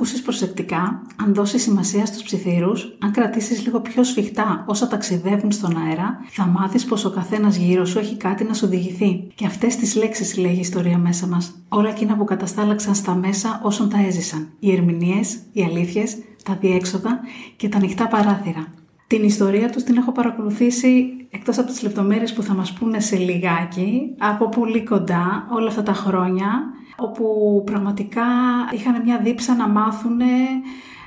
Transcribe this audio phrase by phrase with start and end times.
[0.00, 5.52] Αν ακούσει προσεκτικά, αν δώσεις σημασία στους ψιθύρους, αν κρατήσεις λίγο πιο σφιχτά όσα ταξιδεύουν
[5.52, 9.28] στον αέρα, θα μάθεις πως ο καθένας γύρω σου έχει κάτι να σου διηγηθεί.
[9.34, 11.54] Και αυτές τις λέξεις λέγει η ιστορία μέσα μας.
[11.68, 14.48] Όλα εκείνα που καταστάλαξαν στα μέσα όσων τα έζησαν.
[14.58, 17.20] Οι ερμηνείες, οι αλήθειες, τα διέξοδα
[17.56, 18.66] και τα ανοιχτά παράθυρα.
[19.06, 23.16] Την ιστορία τους την έχω παρακολουθήσει εκτός από τις λεπτομέρειες που θα μας πούνε σε
[23.16, 26.62] λιγάκι, από πολύ κοντά όλα αυτά τα χρόνια,
[27.00, 28.26] όπου πραγματικά
[28.72, 30.20] είχαν μια δίψα να μάθουν,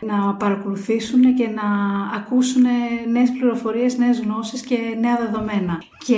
[0.08, 1.68] να παρακολουθήσουν και να
[2.16, 2.64] ακούσουν
[3.12, 5.82] νέες πληροφορίες, νέες γνώσεις και νέα δεδομένα.
[6.06, 6.18] Και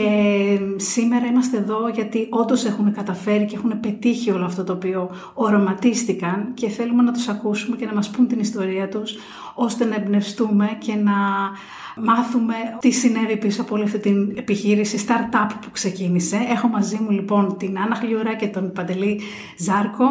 [0.75, 6.51] σήμερα είμαστε εδώ γιατί όντως έχουν καταφέρει και έχουν πετύχει όλο αυτό το οποίο οραματίστηκαν
[6.53, 9.15] και θέλουμε να τους ακούσουμε και να μας πούν την ιστορία τους
[9.55, 11.13] ώστε να εμπνευστούμε και να
[11.95, 16.37] μάθουμε τι συνέβη πίσω από όλη αυτή την επιχείρηση startup που ξεκίνησε.
[16.49, 19.21] Έχω μαζί μου λοιπόν την Άννα Χλιούρα και τον Παντελή
[19.57, 20.05] Ζάρκο.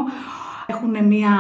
[0.67, 1.33] Έχουν μια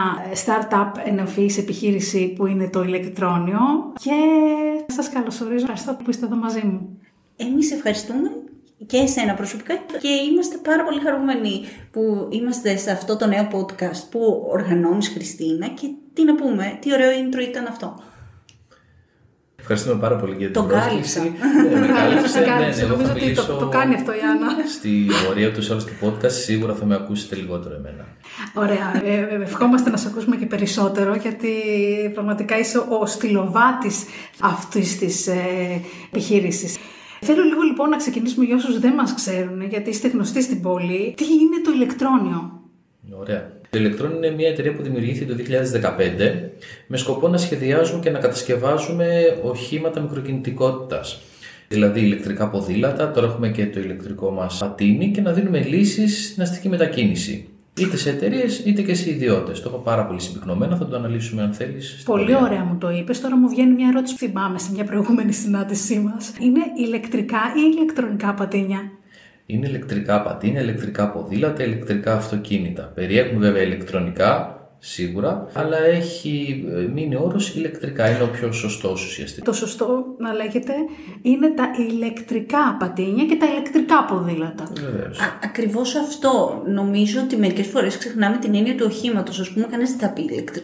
[0.45, 4.13] startup ενοφής επιχείρηση που είναι το ηλεκτρόνιο και
[4.87, 5.61] σας καλωσορίζω.
[5.61, 6.99] Ευχαριστώ που είστε εδώ μαζί μου.
[7.37, 8.31] Εμείς ευχαριστούμε
[8.87, 14.03] και εσένα προσωπικά και είμαστε πάρα πολύ χαρούμενοι που είμαστε σε αυτό το νέο podcast
[14.11, 17.95] που οργανώνεις Χριστίνα και τι να πούμε, τι ωραίο intro ήταν αυτό.
[19.67, 21.33] Ευχαριστούμε πάρα πολύ για την το πρόσκληση.
[21.75, 22.41] Ε, με κάλυψε.
[22.41, 24.47] ναι, ναι, Νομίζω ότι το, το, κάνει αυτό η Άννα.
[24.77, 28.07] Στη πορεία του όλου του podcast σίγουρα θα με ακούσετε λιγότερο εμένα.
[28.55, 29.03] Ωραία.
[29.05, 31.51] Ε, ε, ευχόμαστε να σε ακούσουμε και περισσότερο γιατί
[32.15, 34.05] πραγματικά είσαι ο στυλοβάτης
[34.41, 36.77] αυτής της ε, επιχείρησης.
[37.21, 41.15] Θέλω λίγο λοιπόν να ξεκινήσουμε για όσους δεν μας ξέρουν, γιατί είστε γνωστοί στην πόλη.
[41.17, 42.61] Τι είναι το ηλεκτρόνιο;
[43.21, 43.54] Ωραία.
[43.75, 46.51] Το Electron είναι μια εταιρεία που δημιουργήθηκε το 2015
[46.87, 51.21] με σκοπό να σχεδιάζουμε και να κατασκευάζουμε οχήματα μικροκινητικότητας.
[51.69, 56.43] Δηλαδή ηλεκτρικά ποδήλατα, τώρα έχουμε και το ηλεκτρικό μας πατίνι και να δίνουμε λύσεις στην
[56.43, 57.49] αστική μετακίνηση.
[57.81, 59.63] Είτε σε εταιρείες είτε και σε ιδιώτες.
[59.63, 62.03] Το έχω πάρα πολύ συμπυκνωμένο, θα το αναλύσουμε αν θέλεις.
[62.05, 63.21] Πολύ ωραία μου το είπες.
[63.21, 66.33] Τώρα μου βγαίνει μια ερώτηση που θυμάμαι σε μια προηγούμενη συνάντησή μας.
[66.41, 68.91] Είναι ηλεκτρικά ή ηλεκτρονικά πατίνια;
[69.47, 72.83] Είναι ηλεκτρικά πατίνια, ηλεκτρικά ποδήλατα, ηλεκτρικά αυτοκίνητα.
[72.83, 78.11] Περιέχουν βέβαια ηλεκτρονικά, σίγουρα, αλλά έχει ε, μείνει όρος ηλεκτρικά.
[78.11, 79.45] Είναι ο πιο σωστός ουσιαστικά.
[79.45, 80.73] Το σωστό να λέγεται
[81.23, 84.73] είναι τα ηλεκτρικά πατίνια και τα ηλεκτρικά ποδήλατα.
[85.43, 86.63] Ακριβώς αυτό.
[86.67, 89.41] Νομίζω ότι μερικές φορές ξεχνάμε την έννοια του οχήματος.
[89.41, 90.09] Α πούμε, κανένας δεν θα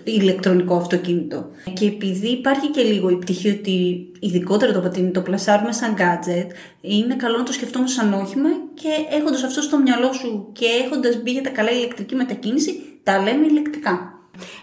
[0.04, 1.46] πει ηλεκτρονικό αυτοκίνητο.
[1.72, 6.46] Και επειδή υπάρχει και λίγο η πτυχή ότι ειδικότερα το πατίνι το πλασάρουμε σαν gadget,
[6.80, 8.88] είναι καλό να το σκεφτούμε σαν όχημα και
[9.18, 13.46] έχοντας αυτό στο μυαλό σου και έχοντας μπει για τα καλά ηλεκτρική μετακίνηση, τα λέμε
[13.46, 14.14] ηλεκτρικά.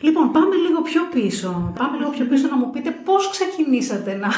[0.02, 1.74] Λοιπόν, πάμε λίγο πιο πίσω.
[1.78, 4.30] Πάμε λίγο πιο πίσω να μου πείτε πώς ξεκινήσατε να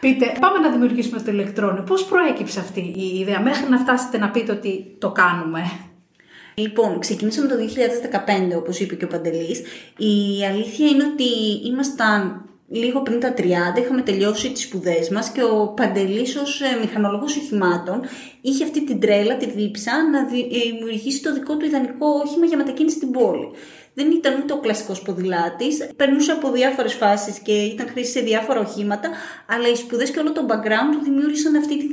[0.00, 1.82] πείτε πάμε να δημιουργήσουμε το ηλεκτρόνιο.
[1.82, 5.62] Πώς προέκυψε αυτή η ιδέα μέχρι να φτάσετε να πείτε ότι το κάνουμε;
[6.54, 7.54] Λοιπόν, ξεκινήσαμε το
[8.52, 9.62] 2015 όπως είπε και ο Παντελής.
[9.96, 11.28] Η αλήθεια είναι ότι
[11.66, 13.42] ήμασταν λίγο πριν τα 30
[13.78, 18.00] είχαμε τελειώσει τις σπουδές μας και ο Παντελής ως ε, μηχανολόγος οχημάτων
[18.40, 22.56] είχε αυτή την τρέλα, τη δίψα να ε, δημιουργήσει το δικό του ιδανικό όχημα για
[22.56, 23.50] μετακίνηση στην πόλη.
[23.94, 28.60] Δεν ήταν ούτε ο κλασικός ποδηλάτης, περνούσε από διάφορες φάσεις και ήταν χρήση σε διάφορα
[28.60, 29.10] οχήματα,
[29.46, 31.84] αλλά οι σπουδές και όλο το background του δημιούργησαν αυτή τη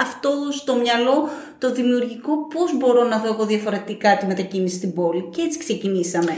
[0.00, 5.28] αυτό στο μυαλό το δημιουργικό πώς μπορώ να δω εγώ διαφορετικά τη μετακίνηση στην πόλη.
[5.32, 6.32] Και έτσι ξεκινήσαμε.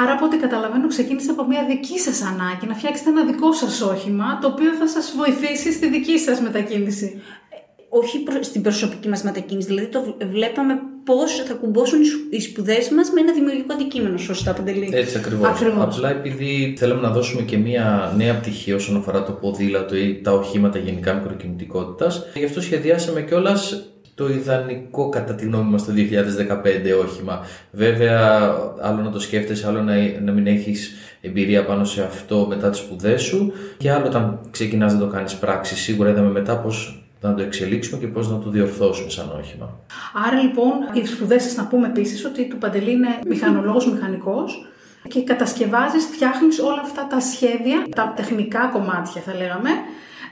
[0.00, 3.80] Άρα από ό,τι καταλαβαίνω ξεκίνησε από μια δική σας ανάγκη να φτιάξετε ένα δικό σας
[3.80, 7.22] όχημα το οποίο θα σας βοηθήσει στη δική σας μετακίνηση.
[7.50, 7.56] Ε,
[7.88, 13.20] όχι στην προσωπική μας μετακίνηση, δηλαδή το βλέπαμε πώς θα κουμπώσουν οι σπουδές μας με
[13.20, 15.62] ένα δημιουργικό αντικείμενο, σωστά Παντελή; Έτσι ακριβώς.
[15.78, 20.32] Απλά επειδή θέλαμε να δώσουμε και μια νέα πτυχή όσον αφορά το ποδήλατο ή τα
[20.32, 27.04] οχήματα γενικά μικροκινητικότητας, γι' αυτό σχεδιάσαμε κιόλας το ιδανικό κατά τη γνώμη μας το 2015
[27.04, 27.40] όχημα.
[27.70, 28.50] Βέβαια,
[28.80, 29.94] άλλο να το σκέφτεσαι, άλλο να,
[30.24, 34.92] να μην έχεις εμπειρία πάνω σε αυτό μετά τις σπουδές σου και άλλο όταν ξεκινάς
[34.92, 35.76] να το κάνεις πράξη.
[35.76, 39.78] Σίγουρα είδαμε μετά πώς να το εξελίξουμε και πώς να το διορθώσουμε σαν όχημα.
[40.26, 44.66] Άρα λοιπόν, οι σπουδές σας να πούμε επίσης ότι του Παντελή είναι μηχανολόγος μηχανικός
[45.08, 49.70] και κατασκευάζεις, φτιάχνεις όλα αυτά τα σχέδια, τα τεχνικά κομμάτια θα λέγαμε,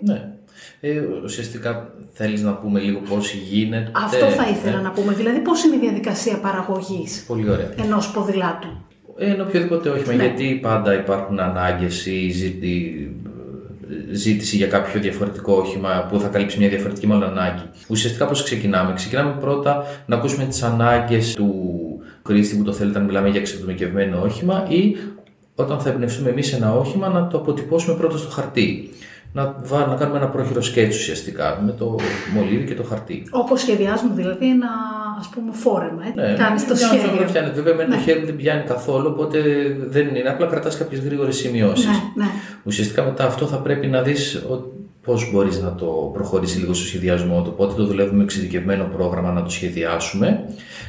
[0.00, 0.32] ναι.
[0.80, 3.90] Ε, ουσιαστικά θέλεις να πούμε λίγο πώς γίνεται.
[3.92, 4.82] Αυτό θα ήθελα ε.
[4.82, 5.12] να πούμε.
[5.12, 7.70] Δηλαδή πώς είναι η διαδικασία παραγωγής Πολύ ωραία.
[7.84, 8.68] ενός ποδηλάτου;
[9.18, 10.24] Ε, εν οποιοδήποτε όχημα, ναι.
[10.24, 12.30] γιατί πάντα υπάρχουν ανάγκες ή
[14.12, 17.62] ζήτηση για κάποιο διαφορετικό όχημα που θα καλύψει μια διαφορετική μάλλον ανάγκη.
[17.88, 21.54] Ουσιαστικά πώς ξεκινάμε; Ξεκινάμε πρώτα να ακούσουμε τις ανάγκες του
[22.26, 24.96] χρήστη που το θέλει να μιλάμε για εξειδικευμένο όχημα ή
[25.54, 28.90] όταν θα εμπνευστούμε εμείς ένα όχημα να το αποτυπώσουμε πρώτα στο χαρτί.
[29.32, 31.96] Να, βά- να κάνουμε ένα πρόχειρο σκέτσο ουσιαστικά με το
[32.34, 33.26] μολύβι και το χαρτί.
[33.30, 34.68] Όπως σχεδιάζουμε δηλαδή ένα
[35.18, 36.02] ας πούμε φόρεμα.
[36.06, 36.12] Ε.
[36.30, 37.16] Ναι, Κάνεις το για να σχέδιο.
[37.26, 37.50] το πιάνει.
[37.50, 37.94] Βέβαια, με Ναι.
[37.94, 39.38] το χέρι μου δεν πιάνει καθόλου, οπότε
[39.88, 40.28] δεν είναι.
[40.28, 41.86] Απλά κρατάς κάποιες γρήγορες σημειώσεις.
[41.86, 42.30] Ναι, ναι.
[42.64, 44.42] Ουσιαστικά μετά αυτό θα πρέπει να δεις
[45.04, 47.50] πώς μπορείς να το προχωρήσεις λίγο στο σχεδιασμό του.
[47.54, 50.44] Οπότε το δουλεύουμε με εξειδικευμένο πρόγραμμα να το σχεδιάσουμε,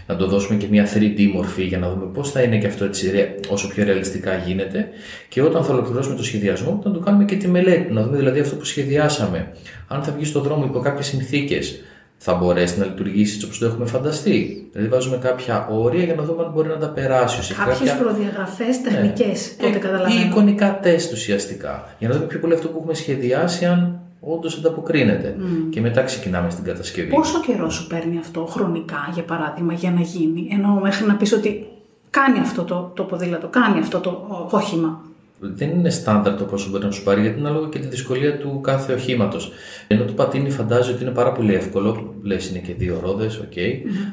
[0.08, 2.86] να το δώσουμε και μια 3D μορφή για να δούμε πώς θα είναι και αυτό
[2.86, 4.88] έτσι, ρε- όσο πιο ρεαλιστικά γίνεται.
[5.30, 7.94] Και όταν θα ολοκληρώσουμε το σχεδιασμό, να το κάνουμε και τη μελέτη.
[7.94, 9.52] Να δούμε δηλαδή αυτό που σχεδιάσαμε.
[9.88, 11.82] Αν θα βγει στον δρόμο υπό κάποιες συνθήκες,
[12.24, 14.68] θα μπορέσει να λειτουργήσεις έτσι όπως το έχουμε φανταστεί.
[14.72, 17.40] Δηλαδή, βάζουμε κάποια όρια για να δούμε αν μπορεί να τα περάσει.
[17.40, 19.48] Ουσιαστικά Κάποιες κάποια- προδιαγραφές τεχνικές.
[19.48, 20.20] ε, Τότε ή καταλαβαίνω.
[20.22, 21.96] εικονικά τεστ ουσιαστικά.
[22.00, 25.36] Για να δούμε πιο πολύ αυτό που έχουμε σχεδιάσει, αν όντως ανταποκρίνεται.
[25.70, 27.10] Και μετά ξεκινάμε στην κατασκευή.
[27.10, 31.34] Πόσο καιρό σου παίρνει αυτό χρονικά, για παράδειγμα, για να γίνει, ενώ μέχρι να πεις
[31.34, 31.68] ότι
[32.10, 35.02] κάνει αυτό το, το ποδήλατο, κάνει αυτό το ο- όχημα.
[35.44, 38.38] Δεν είναι στάνταρ το πόσο μπορεί να σου πάρει, γιατί είναι ανάλογα και τη δυσκολία
[38.38, 39.52] του κάθε οχήματος.
[39.88, 43.54] Ενώ το πατίνι φαντάζει ότι είναι πάρα πολύ εύκολο, λες είναι και δύο ρόδες, οκ.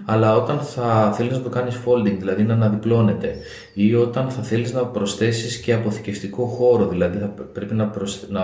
[0.04, 3.34] Αλλά όταν θα θέλεις να το κάνεις folding, δηλαδή να αναδιπλώνεται,
[3.86, 8.26] ή όταν θα θέλεις να προσθέσεις και αποθηκευτικό χώρο, δηλαδή θα πρέ- πρέπει να, προσ...
[8.28, 8.42] να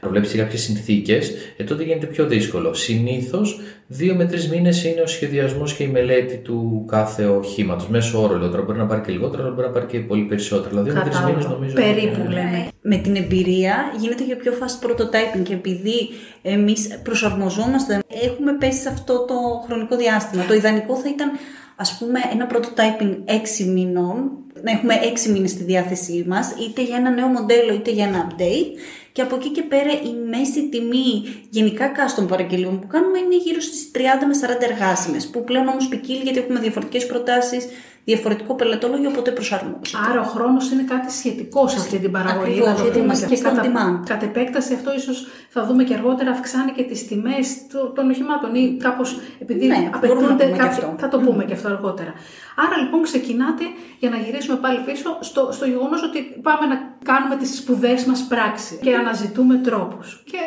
[0.00, 2.74] προβλέψεις κάποιες συνθήκες, ε, τότε γίνεται πιο δύσκολο.
[2.74, 7.88] Συνήθως, δύο με τρεις μήνες είναι ο σχεδιασμός και η μελέτη του κάθε οχήματος.
[7.88, 10.22] Μέσω όρο, λέω τώρα μπορεί να πάρει και λιγότερο, αλλά μπορεί να πάρει και πολύ
[10.22, 10.68] περισσότερο.
[10.68, 11.38] Δηλαδή, δύο με τρεις Κατάλαβα.
[11.42, 11.74] μήνε νομίζω.
[11.74, 12.68] Περίπου είναι- λέμε.
[12.82, 16.08] Με την εμπειρία γίνεται και πιο fast prototyping και επειδή
[16.42, 17.98] εμείς προσαρμοζόμαστε,
[18.28, 19.34] έχουμε πέσει σε αυτό το
[19.66, 20.44] χρονικό διάστημα.
[20.46, 21.30] Το ιδανικό θα ήταν
[21.76, 23.14] ας πούμε ένα prototyping
[23.60, 24.30] 6 μήνων,
[24.62, 24.94] να έχουμε
[25.26, 28.78] 6 μήνες στη διάθεσή μας, είτε για ένα νέο μοντέλο είτε για ένα update.
[29.12, 33.60] Και από εκεί και πέρα η μέση τιμή γενικά custom παραγγελίων που κάνουμε είναι γύρω
[33.60, 37.66] στις 30 με 40 εργάσιμες, που πλέον όμως ποικίλει γιατί έχουμε διαφορετικές προτάσεις,
[38.04, 39.88] διαφορετικό πελατόλογιο, οπότε προσαρμόζεται.
[40.10, 42.50] Άρα ο χρόνος είναι κάτι σχετικό σε αυτή την παραγωγή.
[42.50, 43.04] Ακριβώς, να το γιατί πούμε.
[43.04, 44.06] είμαστε και στο κατα, on-demand.
[44.06, 47.46] κατ' επέκταση αυτό ίσως θα δούμε και αργότερα αυξάνει και τις τιμές
[47.94, 50.84] των οχημάτων ή κάπως επειδή Ναι, μπορούμε να απαιτούνται πούμε και κάποιοι.
[50.84, 50.94] αυτό.
[50.98, 52.12] Θα το πούμε και αυτό αργότερα.
[52.56, 53.64] Άρα λοιπόν ξεκινάτε
[53.98, 58.26] για να γυρίσουμε πάλι πίσω στο, στο γεγονός ότι πάμε να κάνουμε τις σπουδές μας
[58.28, 60.22] πράξη και αναζητούμε τρόπους.
[60.30, 60.38] Και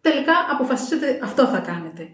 [0.00, 2.08] τελικά αποφασίσετε αυτό θα κάνετε.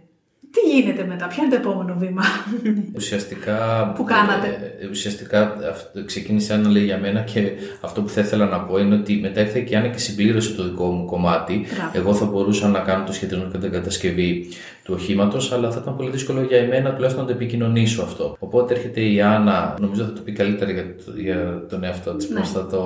[0.54, 2.22] Τι γίνεται μετά, ποιο είναι το επόμενο βήμα;
[2.98, 8.20] Ουσιαστικά, Που κάνατε; ε, ουσιαστικά αυτό, ξεκίνησε να λέει για μένα και αυτό που θα
[8.20, 11.04] ήθελα να πω είναι ότι μετά ήρθε και η Άννα και συμπλήρωσε το δικό μου
[11.04, 11.66] κομμάτι.
[11.74, 11.90] Μπράβο.
[11.92, 14.48] Εγώ θα μπορούσα να κάνω το σχεδιασμό και την κατασκευή
[14.84, 18.36] του οχήματος, αλλά θα ήταν πολύ δύσκολο για εμένα τουλάχιστον να το επικοινωνήσω αυτό.
[18.38, 22.28] Οπότε έρχεται η Άννα, νομίζω θα το πει καλύτερα για, το- για τον εαυτό της,
[22.30, 22.40] Ναι.
[22.40, 22.80] πώ θα το,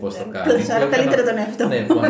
[0.00, 0.52] πώς θα κάνει.
[0.52, 1.66] Πλασάρω Που έκανα- καλύτερα τον εαυτό.
[1.68, 2.08] Ναι, που- ναι,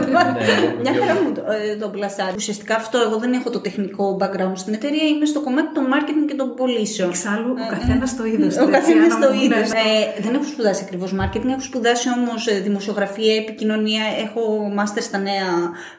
[0.83, 1.43] Μια πιο- χαρά μου το,
[1.73, 2.35] ε, το πλασάρει.
[2.37, 6.25] Ουσιαστικά αυτό, εγώ δεν έχω το τεχνικό background στην εταιρεία, είμαι στο κομμάτι των marketing
[6.29, 7.09] και των πωλήσεων.
[7.09, 9.59] Εξάλλου, ο καθένας το είδο Ο καθένας το είδο.
[9.85, 14.03] Ε, δεν έχω σπουδάσει ακριβώς marketing, έχω σπουδάσει όμως δημοσιογραφία, επικοινωνία.
[14.25, 14.43] Έχω
[14.79, 15.49] μάστερ στα νέα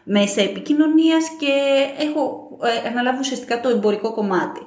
[0.03, 1.51] μέσα επικοινωνίας και
[2.07, 2.21] έχω
[2.85, 4.61] ε, αναλάβει ουσιαστικά το εμπορικό κομμάτι.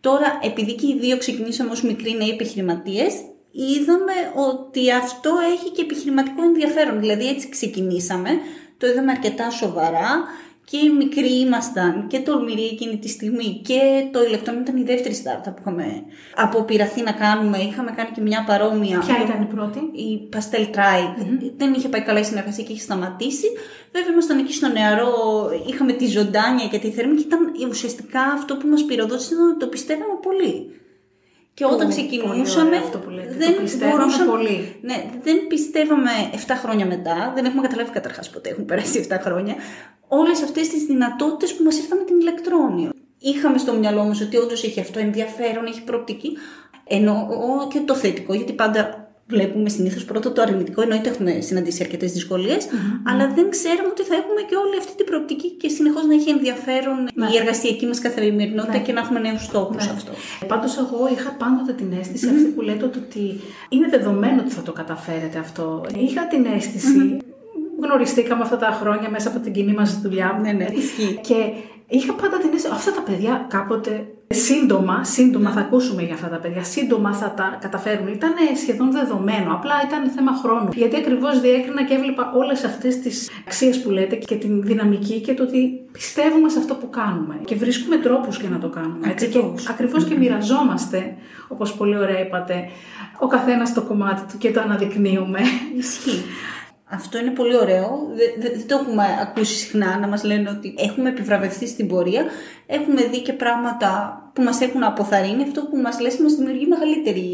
[0.00, 3.14] Τώρα, επειδή και οι δύο ξεκινήσαμε ως μικροί νέοι επιχειρηματίες,
[3.50, 7.00] είδαμε ότι αυτό έχει και επιχειρηματικό ενδιαφέρον.
[7.00, 8.30] Δηλαδή, έτσι ξεκινήσαμε,
[8.78, 10.24] το είδαμε αρκετά σοβαρά
[10.64, 13.80] και μικροί ήμασταν και τολμηροί εκείνη τη στιγμή και
[14.12, 15.84] το ηλεκτρόνιο ήταν η δεύτερη startup που είχαμε
[16.34, 17.58] αποπειραθεί να κάνουμε.
[17.58, 18.98] Είχαμε κάνει και μια παρόμοια.
[18.98, 21.26] Ποια ήταν η πρώτη; Η Pastel Tride.
[21.56, 23.46] Δεν είχε πάει καλά η συνεργασία και είχε σταματήσει.
[23.92, 25.12] Βέβαια, ήμασταν εκεί στο νεαρό,
[25.66, 29.58] είχαμε τη ζωντάνια και τη θερμή και ήταν ουσιαστικά αυτό που μας πυροδότησε ήταν ότι
[29.58, 30.78] το πιστεύαμε πολύ.
[31.54, 34.30] Και όταν Πολύ ξεκινούσαμε, ωραίο αυτό που λέτε, το δεν πιστεύαμε μπορούσαμε.
[34.30, 34.76] πολύ.
[34.80, 39.54] Ναι, δεν πιστεύαμε 7 χρόνια μετά, δεν έχουμε καταλάβει καταρχάς ποτέ έχουν περάσει 7 χρόνια,
[40.08, 42.90] όλες αυτές τις δυνατότητες που μας ήρθαν με την ηλεκτρόνιο.
[43.18, 46.36] Είχαμε στο μυαλό μας ότι όντως έχει αυτό ενδιαφέρον, έχει προοπτική.
[46.86, 47.28] Ενώ
[47.72, 49.03] και το θετικό, γιατί πάντα
[49.34, 52.10] βλέπουμε συνήθως πρώτα το αρνητικό, εννοείται έχουμε συναντήσει αρκετές
[53.10, 56.30] αλλά δεν ξέραμε ότι θα έχουμε και όλη αυτή την προοπτική και συνεχώς να έχει
[56.30, 57.26] ενδιαφέρον Ναι.
[57.32, 60.12] η εργασιακή μας καθημερινότητα και να έχουμε νέους στόχους αυτό.
[60.46, 63.24] Πάντως, εγώ είχα πάντοτε την αίσθηση αυτή που λέτε ότι
[63.68, 65.84] είναι δεδομένο ότι θα το καταφέρετε αυτό.
[66.06, 67.18] Είχα την αισθηση
[67.82, 70.38] Γνωριστήκαμε αυτά τα χρόνια μέσα από την κοινή μας δουλειά.
[70.42, 71.18] Ναι, ναι, ισχύει.
[71.22, 71.34] Και
[71.88, 76.36] είχα πάντα την αίσθηση αυτά τα παιδιά κάποτε σύντομα, σύντομα θα ακούσουμε για αυτά τα
[76.36, 78.06] παιδιά, σύντομα θα τα καταφέρουν.
[78.08, 80.68] Ήταν σχεδόν δεδομένο, απλά ήταν θέμα χρόνου.
[80.74, 85.34] Γιατί ακριβώς διέκρινα και έβλεπα όλες αυτές τις αξίες που λέτε και την δυναμική και
[85.34, 87.40] το ότι πιστεύουμε σε αυτό που κάνουμε.
[87.44, 89.08] Και βρίσκουμε τρόπους για να το κάνουμε.
[89.10, 89.28] Έτσι.
[89.28, 89.68] Και Ακριβώς.
[89.68, 91.16] ακριβώς και μοιραζόμαστε,
[91.48, 92.68] όπως πολύ ωραία είπατε,
[93.18, 95.40] ο καθένας το κομμάτι του και το αναδεικνύουμε.
[95.76, 96.22] Ισχύει.
[96.90, 97.88] Αυτό είναι πολύ ωραίο.
[98.16, 102.24] Δεν, δεν το έχουμε ακούσει συχνά να μας λένε ότι έχουμε επιβραβευτεί στην πορεία.
[102.66, 105.42] Έχουμε δει και πράγματα που μας έχουν αποθαρρύνει.
[105.42, 107.26] Αυτό που μας λες μας δημιουργεί μεγαλύτερη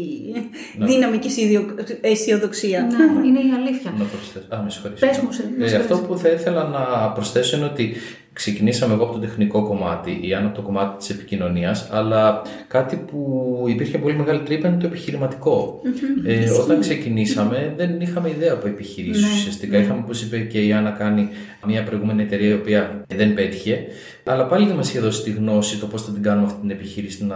[0.77, 0.85] Ναι.
[0.85, 2.81] δύναμη και αισιοδο- αισιοδοξία.
[2.81, 3.93] Ναι, είναι η αλήθεια.
[3.97, 4.45] Να προσθέσω.
[4.55, 4.99] Α, με συγχωρείς.
[4.99, 5.91] Πες μου, σε- με Ε, συγχωρείς.
[5.91, 7.93] αυτό που θα ήθελα να προσθέσω είναι ότι
[8.41, 12.95] ξεκινήσαμε εγώ από το τεχνικό κομμάτι, η Άννα από το κομμάτι της επικοινωνίας, αλλά κάτι
[12.95, 13.19] που
[13.67, 15.81] υπήρχε πολύ μεγάλη τρύπα είναι το επιχειρηματικό.
[16.25, 19.77] Ε, όταν ξεκινήσαμε δεν είχαμε ιδέα από επιχειρήσεις Ναι, ουσιαστικά.
[19.77, 21.29] Είχαμε, όπως είπε και η Άννα, κάνει
[21.67, 23.85] μια προηγούμενη εταιρεία η οποία δεν πέτυχε,
[24.23, 26.69] αλλά πάλι δεν μας είχε δώσει τη γνώση το πώς θα την κάνουμε αυτή την
[26.69, 27.35] επιχείρηση να,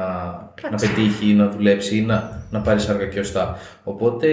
[0.72, 3.58] να πετύχει ή να δουλέψει ή να, να πάρει σάρκα και οστά.
[3.84, 4.28] Οπότε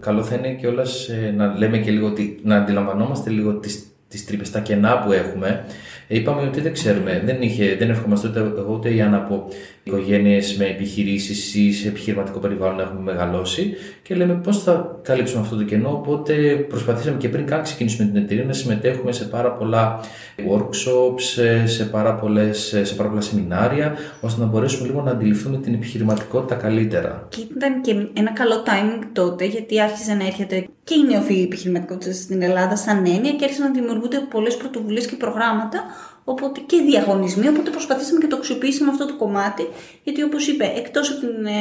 [0.00, 4.50] καλό θα είναι κιόλας να λέμε και λίγο ότι να αντιλαμβανόμαστε λίγο τις, τις τρύπες,
[4.50, 5.64] τα κενά που έχουμε.
[6.08, 9.48] Ε, Είπαμε ότι δεν ξέρουμε, δεν, είχε, δεν ερχόμαστε ούτε εγώ ούτε η Άννα από
[9.88, 15.40] οικογένειες με επιχειρήσεις ή σε επιχειρηματικό περιβάλλον να έχουμε μεγαλώσει και λέμε πώς θα καλύψουμε
[15.40, 15.90] αυτό το κενό.
[15.90, 16.34] Οπότε
[16.68, 20.00] προσπαθήσαμε και πριν καν ξεκινήσουμε την εταιρεία να συμμετέχουμε σε πάρα πολλά
[20.36, 25.10] workshops, ε, σε πάρα, πολλές, ε, σε πάρα πολλά σεμινάρια, ώστε να μπορέσουμε λίγο να
[25.10, 27.26] αντιληφθούμε την επιχειρηματικότητα καλύτερα.
[27.28, 32.12] Και ήταν και ένα καλό timing τότε, γιατί άρχισε να έρχεται και η νεοφυή επιχειρηματικότητα
[32.12, 35.82] στην Ελλάδα σαν έννοια και άρχισαν να δημιουργούνται πολλές πρωτοβουλίες και προγράμματα,
[36.28, 37.48] οπότε και διαγωνισμοί.
[37.48, 39.68] Οπότε προσπαθήσαμε και το αξιοποιήσαμε αυτό το κομμάτι,
[40.04, 41.52] γιατί όπως είπε, εκτός από την ε,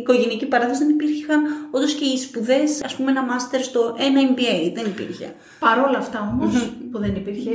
[0.00, 1.40] οικογενειακή παράδοση δεν υπήρχαν
[1.70, 4.72] όντως και οι σπουδές, ας πούμε, ένα master στο ένα MBA.
[4.74, 5.34] Δεν υπήρχε.
[5.58, 7.50] Παρ' όλα αυτά όμως που δεν υπήρχε,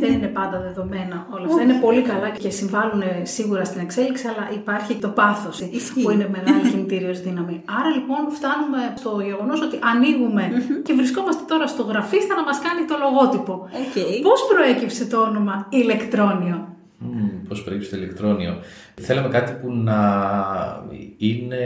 [0.00, 1.62] δεν είναι πάντα δεδομένα όλα αυτά.
[1.62, 5.62] Είναι πολύ καλά και συμβάλλουν σίγουρα στην εξέλιξη, αλλά υπάρχει το πάθος
[6.02, 7.62] που είναι μεγάλη κινητήριο δύναμη.
[7.78, 10.44] Άρα λοιπόν φτάνουμε στο γεγονός ότι ανοίγουμε
[10.82, 13.68] και βρισκόμαστε τώρα στο γραφίστα να μας κάνει το λογότυπο.
[13.72, 14.20] Okay.
[14.22, 18.58] Πώς προέκυψε το όνομα ηλεκτρόνιο; Mm, πώς προέκυψε το ηλεκτρόνιο.
[19.00, 19.98] Θέλαμε κάτι που να
[21.16, 21.58] είναι,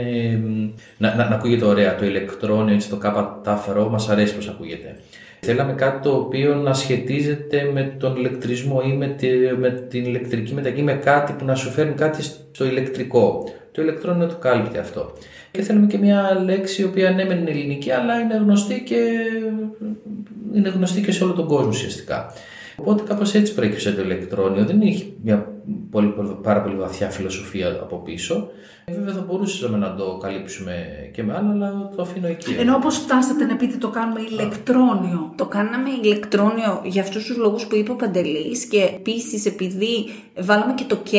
[0.97, 1.95] να, να, να ακούγεται ωραία.
[1.95, 4.95] Το ηλεκτρόνιο, έτσι το κάπατάφερο, μας αρέσει πως ακούγεται.
[5.39, 9.27] Θέλαμε κάτι το οποίο να σχετίζεται με τον ηλεκτρισμό ή με, τη,
[9.59, 13.43] με την ηλεκτρική μετακίνηση, με κάτι που να σου φέρνει κάτι στο ηλεκτρικό.
[13.71, 15.13] Το ηλεκτρόνιο το κάλυπτε αυτό.
[15.51, 18.95] Και θέλουμε και μια λέξη η οποία ναι μεν είναι ελληνική, αλλά είναι γνωστή και,
[20.53, 22.33] είναι γνωστή και σε όλο τον κόσμο ουσιαστικά.
[22.81, 24.65] Οπότε κάπως έτσι προέκυψε το ηλεκτρόνιο.
[24.65, 25.51] Δεν έχει μια
[25.89, 28.49] πολύ, πολύ, πάρα πολύ βαθιά φιλοσοφία από πίσω.
[28.85, 30.73] Ε, Βέβαια θα μπορούσαμε να το καλύψουμε
[31.13, 32.55] και με άλλα, αλλά το αφήνω εκεί.
[32.59, 35.33] Ενώ όπως φτάσατε να πείτε το κάνουμε ηλεκτρόνιο.
[35.35, 40.09] Το κάναμε ηλεκτρόνιο για αυτούς τους λόγους που είπε ο Παντελής και επίσης επειδή
[40.39, 41.15] βάλαμε και το K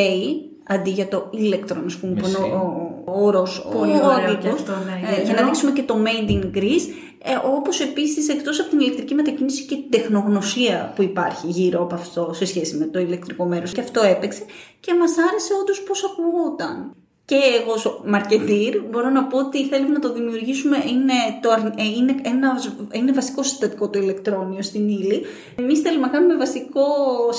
[0.66, 4.08] αντί για το ηλεκτρόν, ας πούμε, που είναι ο, ο, ο όρος, Πολύ ο ωραίο
[4.08, 5.26] αγγλικός, και αυτό, ναι, ε, ιδιαίτερο.
[5.26, 6.86] για να δείξουμε και το made in Greece,
[7.24, 11.94] ε, όπως επίσης εκτός από την ηλεκτρική μετακίνηση και την τεχνογνωσία που υπάρχει γύρω από
[11.94, 14.44] αυτό σε σχέση με το ηλεκτρικό μέρος και αυτό έπαιξε
[14.80, 17.01] και μας άρεσε όντως πώς ακουγόταν.
[17.24, 21.12] Και εγώ ως μαρκετήρ μπορώ να πω ότι θέλουμε να το δημιουργήσουμε, είναι,
[21.42, 22.48] το, αρ- ε, είναι, ένα,
[22.92, 25.22] είναι βασικό συστατικό το ηλεκτρόνιο στην ύλη.
[25.56, 26.84] Εμείς θέλουμε να κάνουμε βασικό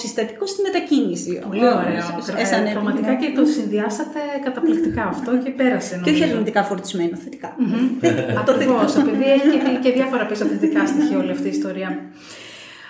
[0.02, 1.42] συστατικό στη μετακίνηση.
[1.48, 2.04] Πολύ ωραίο.
[2.38, 5.94] Ε, Ε, σαν πραγματικά και το συνδυάσατε καταπληκτικά αυτό και πέρασε.
[6.04, 6.34] Και όχι νομίζω.
[6.38, 7.56] αρνητικά φορτισμένο, θετικά.
[8.42, 11.90] Ακριβώς, επειδή έχει και, και διάφορα πίσω θετικά στοιχεία όλη αυτή η ιστορία.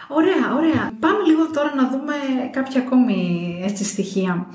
[0.07, 0.91] Ωραία, ωραία.
[0.99, 2.13] Πάμε λίγο τώρα να δούμε
[2.51, 3.17] κάποια ακόμη
[3.67, 4.47] έτσι, στοιχεία.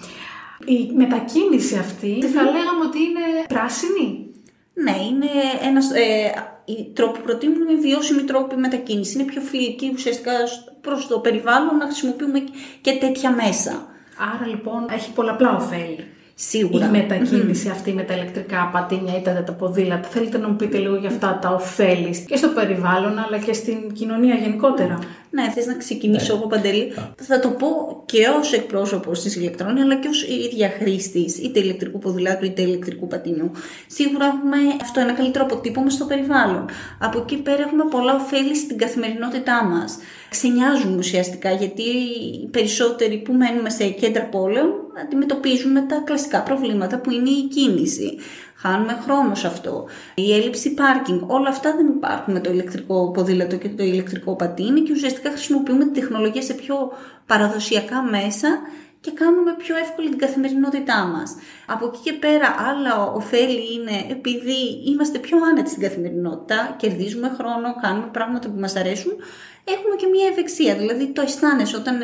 [0.65, 4.31] Η μετακίνηση αυτή θα λέγαμε ότι είναι πράσινη;
[4.75, 5.31] Ναι, είναι
[5.69, 6.33] ένας, ε,
[6.65, 9.15] οι τρόποι που προτείνουμε είναι βιώσιμοι τρόποι μετακίνησης.
[9.15, 10.33] Είναι πιο φιλικοί ουσιαστικά
[10.81, 12.45] προς το περιβάλλον να χρησιμοποιούμε
[12.81, 13.87] και τέτοια μέσα.
[14.35, 16.05] Άρα λοιπόν έχει πολλαπλά ωφέλη.
[16.35, 16.87] Σίγουρα.
[16.87, 20.09] Η μετακίνηση αυτή με τα ηλεκτρικά πατίνια ή τα, τα ποδήλατα.
[20.09, 23.93] Θέλετε να μου πείτε λίγο για αυτά τα ωφέλη και στο περιβάλλον αλλά και στην
[23.93, 24.99] κοινωνία γενικότερα.
[25.31, 26.93] Ναι, θες να ξεκινήσω εγώ Παντελή.
[27.17, 31.99] Θα το πω και ως εκπρόσωπος της ηλεκτρόνια αλλά και ως ίδια χρήστης είτε ηλεκτρικού
[31.99, 33.51] ποδηλάτου είτε ηλεκτρικού πατίνιου.
[33.87, 36.69] Σίγουρα έχουμε αυτό ένα καλύτερο αποτύπωμα στο περιβάλλον.
[36.99, 39.99] Από εκεί πέρα έχουμε πολλά ωφέλη στην καθημερινότητά μας.
[40.31, 44.73] Ξενιάζουμε ουσιαστικά γιατί οι περισσότεροι που μένουμε σε κέντρα πόλεων
[45.05, 48.19] αντιμετωπίζουμε τα κλασικά προβλήματα που είναι η κίνηση.
[48.61, 49.87] Χάνουμε χρόνο σε αυτό.
[50.15, 51.31] Η έλλειψη πάρκινγκ.
[51.31, 55.85] Όλα αυτά δεν υπάρχουν με το ηλεκτρικό ποδήλατο και το ηλεκτρικό πατίνι και ουσιαστικά χρησιμοποιούμε
[55.85, 56.93] τη τεχνολογία σε πιο
[57.27, 58.49] παραδοσιακά μέσα
[59.01, 61.37] και κάνουμε πιο εύκολη την καθημερινότητά μας.
[61.67, 64.61] Από εκεί και πέρα άλλα ωφέλη είναι επειδή
[64.91, 69.13] είμαστε πιο άνετοι στην καθημερινότητα, κερδίζουμε χρόνο, κάνουμε πράγματα που μας αρέσουν,
[69.65, 70.75] έχουμε και μια ευεξία.
[70.75, 71.97] Δηλαδή το αισθάνεσαι όταν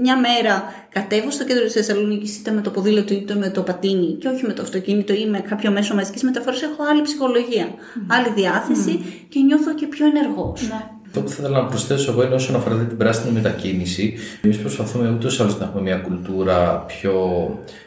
[0.00, 4.12] μια μέρα κατέβω στο κέντρο της Θεσσαλονίκης είτε με το ποδήλατο είτε με το πατίνι
[4.12, 7.68] και όχι με το αυτοκίνητο ή με κάποιο μέσο μαζικής μεταφοράς, έχω άλλη ψυχολογία,
[8.06, 10.68] άλλη διάθεση και νιώθω και πιο ενεργός.
[10.68, 10.97] Ναι.
[11.08, 14.14] Αυτό που θα ήθελα να προσθέσω εγώ είναι όσον αφορά την πράσινη μετακίνηση.
[14.42, 17.14] Εμείς προσπαθούμε ούτως ή άλλως να έχουμε μια κουλτούρα πιο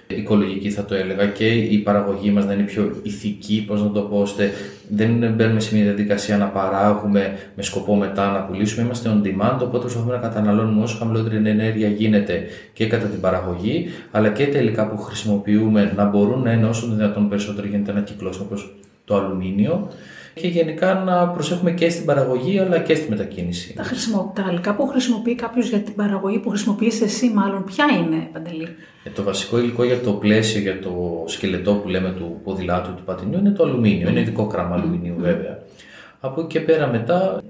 [0.08, 4.02] οικολογική, θα το έλεγα, και η παραγωγή μας να είναι πιο ηθική, πώς να το
[4.02, 4.52] πω, ώστε
[4.90, 8.86] δεν μπαίνουμε σε μια διαδικασία να παράγουμε με σκοπό μετά να πουλήσουμε.
[8.86, 13.86] Είμαστε on demand, οπότε προσπαθούμε να καταναλώνουμε όσο χαμηλότερη ενέργεια γίνεται και κατά την παραγωγή,
[14.12, 17.92] αλλά και τα υλικά που χρησιμοποιούμε να μπορούν να είναι όσο το δυνατόν περισσότερο γίνεται
[17.92, 18.76] ένα κυκλό όπως
[19.06, 19.88] το αλουμίνιο
[20.34, 23.74] και γενικά να προσέχουμε και στην παραγωγή αλλά και στη μετακίνηση.
[23.74, 24.32] Τα, χρησιμο...
[24.36, 28.68] τα υλικά που χρησιμοποιεί κάποιος για την παραγωγή που χρησιμοποιείς εσύ μάλλον, ποια είναι Παντελή;
[29.04, 33.04] Ε, το βασικό υλικό για το πλαίσιο, για το σκελετό που λέμε του ποδηλάτου του
[33.04, 35.60] πατινιού είναι το αλουμίνιο, είναι ειδικό γράμμα αλουμινίου βέβαια.
[36.20, 37.42] Από εκεί και πέρα μετά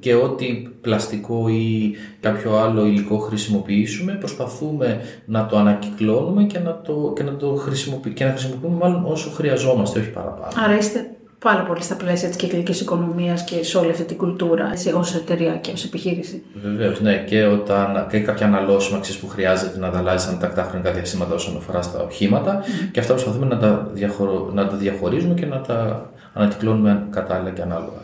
[0.00, 0.46] και ό,τι
[0.80, 7.36] πλαστικό ή κάποιο άλλο υλικό χρησιμοποιήσουμε, προσπαθούμε να το ανακυκλώνουμε και να, το, και να,
[7.36, 10.52] το χρησιμοποιούμε, και να χρησιμοποιούμε μάλλον όσο χρειαζόμαστε, όχι παραπάνω.
[10.64, 14.72] Άρα είστε πάρα πολύ στα πλαίσια της κυκλική οικονομίας και σε όλη αυτή την κουλτούρα
[14.94, 16.42] ως εταιρεία και ως επιχείρηση.
[16.62, 17.24] Βεβαίως, ναι.
[17.28, 21.56] Και, όταν, και κάποια αναλώσιμα που χρειάζεται να τα αλλάζει σαν τακτά χρονικά διαστήματα όσον
[21.56, 22.60] αφορά στα οχήματα.
[22.62, 22.88] Mm.
[22.92, 27.62] Και αυτά προσπαθούμε να τα, διαχωρο, να τα διαχωρίζουμε και να τα ανακυκλώνουμε κατάλληλα και
[27.62, 28.00] ανάλογα.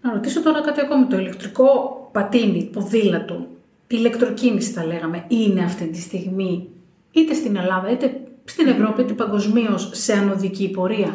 [0.00, 1.04] Να ρωτήσω τώρα κάτι ακόμη.
[1.04, 1.66] Το ηλεκτρικό
[2.12, 6.68] πατίνι, ποδήλατο, η ηλεκτροκίνηση θα λέγαμε, είναι αυτή τη στιγμή
[7.10, 11.14] είτε στην Ελλάδα είτε στην Ευρώπη είτε παγκοσμίως σε ανωδική πορεία;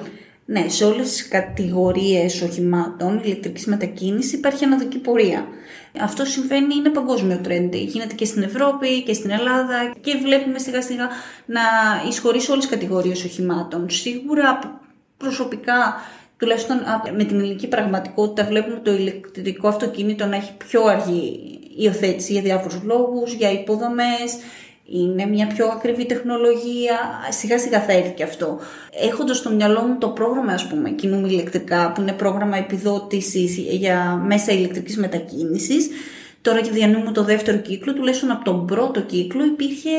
[0.52, 5.48] Ναι, σε όλες τις κατηγορίες οχημάτων ηλεκτρικής μετακίνησης υπάρχει αναδική πορεία.
[6.02, 7.70] Αυτό συμβαίνει, είναι παγκόσμιο trend.
[7.72, 11.08] Γίνεται και στην Ευρώπη και στην Ελλάδα και βλέπουμε σιγά σιγά
[11.46, 11.62] να
[12.08, 13.90] εισχωρήσει όλες τις κατηγορίες οχημάτων.
[13.90, 14.80] Σίγουρα
[15.18, 15.96] προσωπικά
[16.38, 16.78] τουλάχιστον
[17.16, 21.40] με την ελληνική πραγματικότητα βλέπουμε το ηλεκτρικό αυτοκίνητο να έχει πιο αργή
[21.78, 24.38] υιοθέτηση για διάφορους λόγους, για υποδομές,
[24.92, 26.98] είναι μια πιο ακριβή τεχνολογία,
[27.30, 28.60] σιγά σιγά θα έρθει και αυτό.
[29.02, 34.24] Έχοντας στο μυαλό μου το πρόγραμμα, ας πούμε, κινούμε ηλεκτρικά, που είναι πρόγραμμα επιδότησης για
[34.28, 35.90] μέσα ηλεκτρικής μετακίνησης,
[36.42, 39.90] Τώρα και διανύουμε το δεύτερο κύκλο, τουλάχιστον από τον πρώτο κύκλο υπήρχε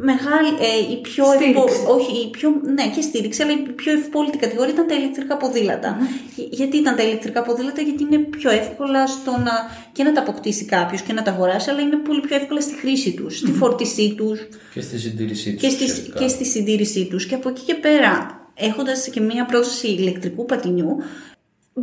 [0.00, 1.24] μεγάλη, ε, η πιο
[1.88, 5.96] όχι, η πιο, ναι και στήριξη, αλλά η πιο ευπόλυτη κατηγορία ήταν τα ηλεκτρικά ποδήλατα.
[6.50, 9.52] Γιατί ήταν τα ηλεκτρικά ποδήλατα, γιατί είναι πιο εύκολα στο να,
[9.92, 12.74] και να τα αποκτήσει κάποιος και να τα αγοράσει, αλλά είναι πολύ πιο εύκολα στη
[12.74, 14.48] χρήση τους, στη φόρτισή τους.
[14.74, 15.60] Και στη συντήρησή τους.
[15.60, 15.86] Και,
[16.18, 17.26] και στη συντήρησή τους.
[17.26, 20.96] Και από εκεί και πέρα, έχοντας και μία πρόταση ηλεκτρικού πατινιού,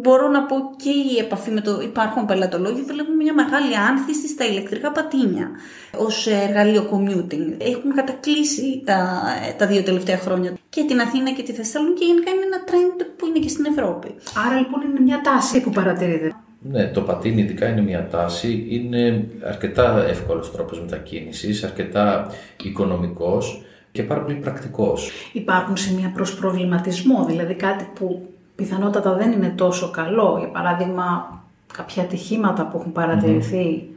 [0.01, 4.45] μπορώ να πω και η επαφή με το υπάρχον πελατολόγιο βλέπουμε μια μεγάλη άνθηση στα
[4.45, 5.51] ηλεκτρικά πατίνια
[5.97, 7.45] ως εργαλείο commuting.
[7.57, 9.21] Έχουν κατακλείσει τα,
[9.57, 13.05] τα δύο τελευταία χρόνια και την Αθήνα και τη Θεσσαλονίκη και γενικά είναι ένα trend
[13.17, 14.15] που είναι και στην Ευρώπη.
[14.47, 16.33] Άρα λοιπόν είναι μια τάση που παρατηρείτε.
[16.59, 18.65] Ναι, το πατίνι ειδικά είναι μια τάση.
[18.69, 22.31] Είναι αρκετά εύκολος τρόπος μετακίνησης, αρκετά
[22.63, 25.11] οικονομικός και πάρα πολύ πρακτικός.
[25.33, 30.35] Υπάρχουν σημεία προς προβληματισμό, δηλαδή κάτι που πιθανότατα δεν είναι τόσο καλό.
[30.39, 31.39] Για παράδειγμα,
[31.73, 33.81] κάποια ατυχήματα που έχουν παρατηρηθεί.
[33.81, 33.93] Mm-hmm.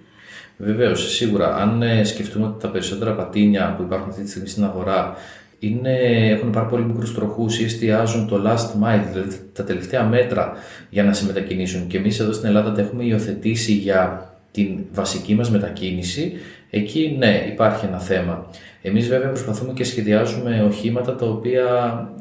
[0.57, 1.55] Βεβαίως, σίγουρα.
[1.55, 5.15] Αν ε, σκεφτούμε ότι τα περισσότερα πατίνια που υπάρχουν αυτή τη στιγμή στην αγορά
[5.59, 5.99] είναι,
[6.31, 10.53] έχουν πάρα πολύ μικρούς τροχούς ή εστιάζουν το last mile, δηλαδή τα τελευταία μέτρα
[10.91, 11.87] για να σε μετακινήσουν.
[11.87, 14.26] Και εμείς εδώ στην Ελλάδα τα έχουμε υιοθετήσει για
[14.57, 16.33] την βασική μας μετακίνηση.
[16.71, 18.47] Εκεί ναι, υπάρχει ένα θέμα.
[18.83, 21.65] Εμείς βέβαια προσπαθούμε και σχεδιάζουμε οχήματα τα οποία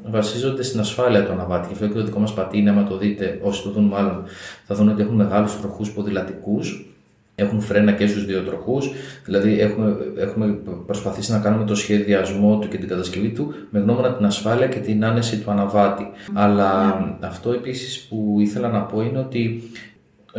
[0.05, 1.67] βασίζονται στην ασφάλεια του αναβάτη.
[1.67, 4.23] Γι' αυτό και το δικό μας πατίνι, άμα το δείτε, όσοι το δουν μάλλον,
[4.65, 6.89] θα δουν ότι έχουν μεγάλους τροχούς ποδηλατικούς.
[7.35, 8.91] Έχουν φρένα και στους δύο τροχούς.
[9.25, 14.13] Δηλαδή, έχουμε, έχουμε προσπαθήσει να κάνουμε το σχεδιασμό του και την κατασκευή του με γνώμονα
[14.13, 16.07] την ασφάλεια και την άνεση του αναβάτη.
[16.33, 17.27] Αλλά ναι.
[17.27, 19.61] αυτό επίσης που ήθελα να πω είναι ότι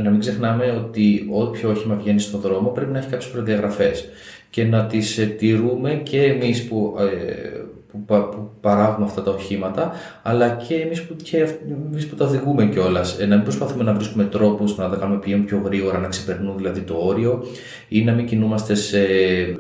[0.03, 4.09] να μην ξεχνάμε ότι όποιο όχημα βγαίνει στον δρόμο πρέπει να έχει κάποιες προδιαγραφές
[4.51, 9.93] και να τις ε, τηρούμε και εμείς που, ε, που, που, παράγουμε αυτά τα οχήματα,
[10.23, 11.49] αλλά και εμείς που, και
[11.91, 13.21] εμείς που τα οδηγούμε κιόλας.
[13.21, 16.57] Ε, να μην προσπαθούμε να βρίσκουμε τρόπους να τα κάνουμε πηγαίνουν πιο γρήγορα, να ξεπερνούν
[16.57, 17.45] δηλαδή το όριο
[17.89, 18.99] ή να μην κινούμαστε σε,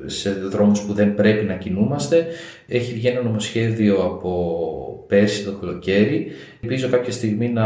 [0.07, 2.27] σε δρόμους που δεν πρέπει να κινούμαστε.
[2.66, 6.27] Έχει βγει ένα νομοσχέδιο από πέρσι το καλοκαίρι.
[6.61, 7.64] Ελπίζω κάποια στιγμή να,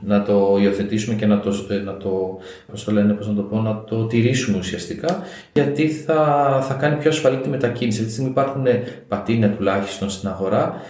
[0.00, 1.52] να το υιοθετήσουμε και να το,
[1.84, 2.38] να το,
[2.70, 6.96] πώς το, λένε, πώς να το, πω, να το τηρήσουμε ουσιαστικά, γιατί θα, θα κάνει
[6.96, 7.96] πιο ασφαλή τη μετακίνηση.
[7.96, 8.66] Αυτή τη στιγμή υπάρχουν
[9.08, 10.82] πατίνια τουλάχιστον στην αγορά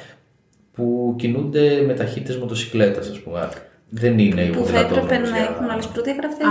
[0.73, 3.49] που κινούνται με ταχύτητες μοτοσυκλέτα, ας πούμε.
[3.91, 6.45] Δεν είναι η Που θα έπρεπε να έχουν άλλες προδιαγραφέ.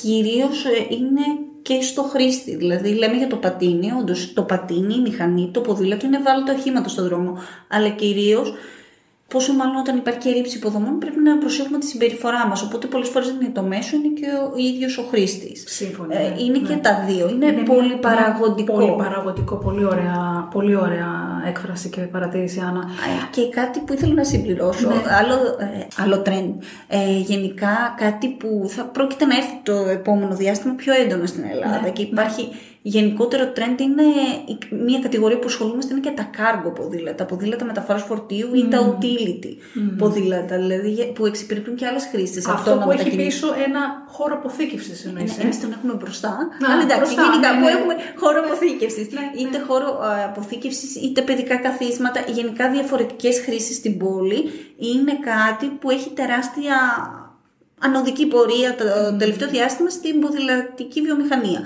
[0.00, 1.20] Κυρίως ε, είναι
[1.62, 2.56] και στο χρήστη.
[2.56, 6.52] Δηλαδή, λέμε για το πατίνι, όντως το πατίνι, η μηχανή, το ποδήλατο είναι βάλει το
[6.52, 7.38] οχήματος στον δρόμο.
[7.68, 8.54] Αλλά κυρίως
[9.34, 12.62] Πόσο μάλλον όταν υπάρχει και έλλειψη υποδομών πρέπει να προσέχουμε τη συμπεριφορά μας.
[12.62, 15.64] Οπότε πολλές φορές δεν είναι το μέσο, είναι και ο ίδιος ο χρήστης.
[15.66, 16.16] Σύμφωνα.
[16.16, 16.68] Ε, είναι ναι.
[16.68, 17.28] και τα δύο.
[17.28, 18.72] Είναι, πολύ παραγωγικό.
[18.72, 21.10] Πολύ παραγωγικό, πολύ ωραία, πολύ ωραία
[21.48, 22.80] έκφραση και παρατήρηση, Άννα.
[22.80, 24.94] Ε, Και κάτι που ήθελα να συμπληρώσω, Ναι.
[25.20, 26.54] άλλο, ε, άλλο trend.
[26.88, 31.80] Ε, γενικά κάτι που θα πρόκειται να έρθει το επόμενο διάστημα πιο έντονα στην Ελλάδα
[31.80, 32.48] Ναι, και υπάρχει
[32.86, 34.02] γενικότερο trend είναι
[34.46, 38.68] η- μια κατηγορία που ασχολούμαστε είναι και τα cargo ποδήλατα, τα ποδήλατα μεταφοράς φορτίου ή
[38.68, 39.52] τα utility
[39.98, 42.48] ποδήλατα, δηλαδή για- που εξυπηρετούν και άλλες χρήσεις.
[42.48, 43.40] Αυτό που έχει μετακινήσεις.
[43.40, 45.28] πίσω ένα χώρο αποθήκευσης εννοεί.
[45.42, 46.38] Εμείς τον έχουμε μπροστά.
[46.60, 47.70] Να, αλλά εντάξει, μπροστά, γενικά ναι, που ναι.
[47.70, 49.06] έχουμε χώρο αποθήκευσης.
[49.12, 49.20] ναι.
[49.40, 54.38] Είτε χώρο αποθήκευσης, είτε παιδικά καθίσματα, γενικά διαφορετικές χρήσεις στην πόλη.
[54.76, 56.76] Είναι κάτι που έχει τεράστια
[57.80, 58.84] ανωδική πορεία το
[59.18, 61.60] τελευταίο διάστημα στην ποδηλατική βιομηχανία.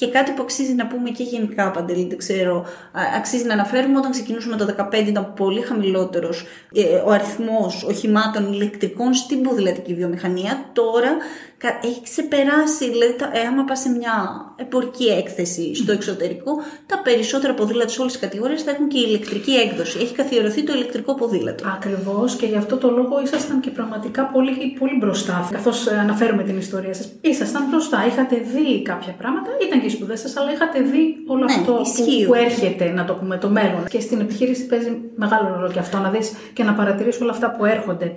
[0.00, 2.56] Και κάτι που αξίζει να πούμε και γενικά, Παντελή, δεν ξέρω,
[2.92, 8.52] α, αξίζει να αναφέρουμε όταν ξεκινούσαμε το 2015 ήταν πολύ χαμηλότερος ε, ο αριθμός οχημάτων
[8.52, 10.64] ηλεκτρικών στην ποδηλατική βιομηχανία.
[10.72, 14.14] Τώρα κα- έχει ξεπεράσει, δηλαδή τα, ε, άμα πας σε μια
[14.56, 16.52] εμπορική έκθεση στο εξωτερικό,
[16.86, 19.98] τα περισσότερα ποδήλατα σε όλες τις κατηγορίες θα έχουν και ηλεκτρική έκδοση.
[20.02, 21.64] Έχει καθιερωθεί το ηλεκτρικό ποδήλατο.
[21.68, 25.48] Ακριβώς και γι' αυτό το λόγο ήσασταν και πραγματικά πολύ, πολύ μπροστά.
[25.52, 28.06] Καθώς αναφέρουμε την ιστορία σας, ήσασταν μπροστά.
[28.06, 31.72] Είχατε δει κάποια πράγματα, ήταν και οι σπουδές σας, αλλά είχατε δει όλο Ναι, αυτό
[31.72, 32.26] που, ισχύει.
[32.26, 33.84] που έρχεται, να το πούμε, το μέλλον.
[33.88, 37.50] Και στην επιχείρηση παίζει μεγάλο ρόλο και αυτό, να δεις και να παρατηρήσεις όλα αυτά
[37.50, 38.14] που έρχονται.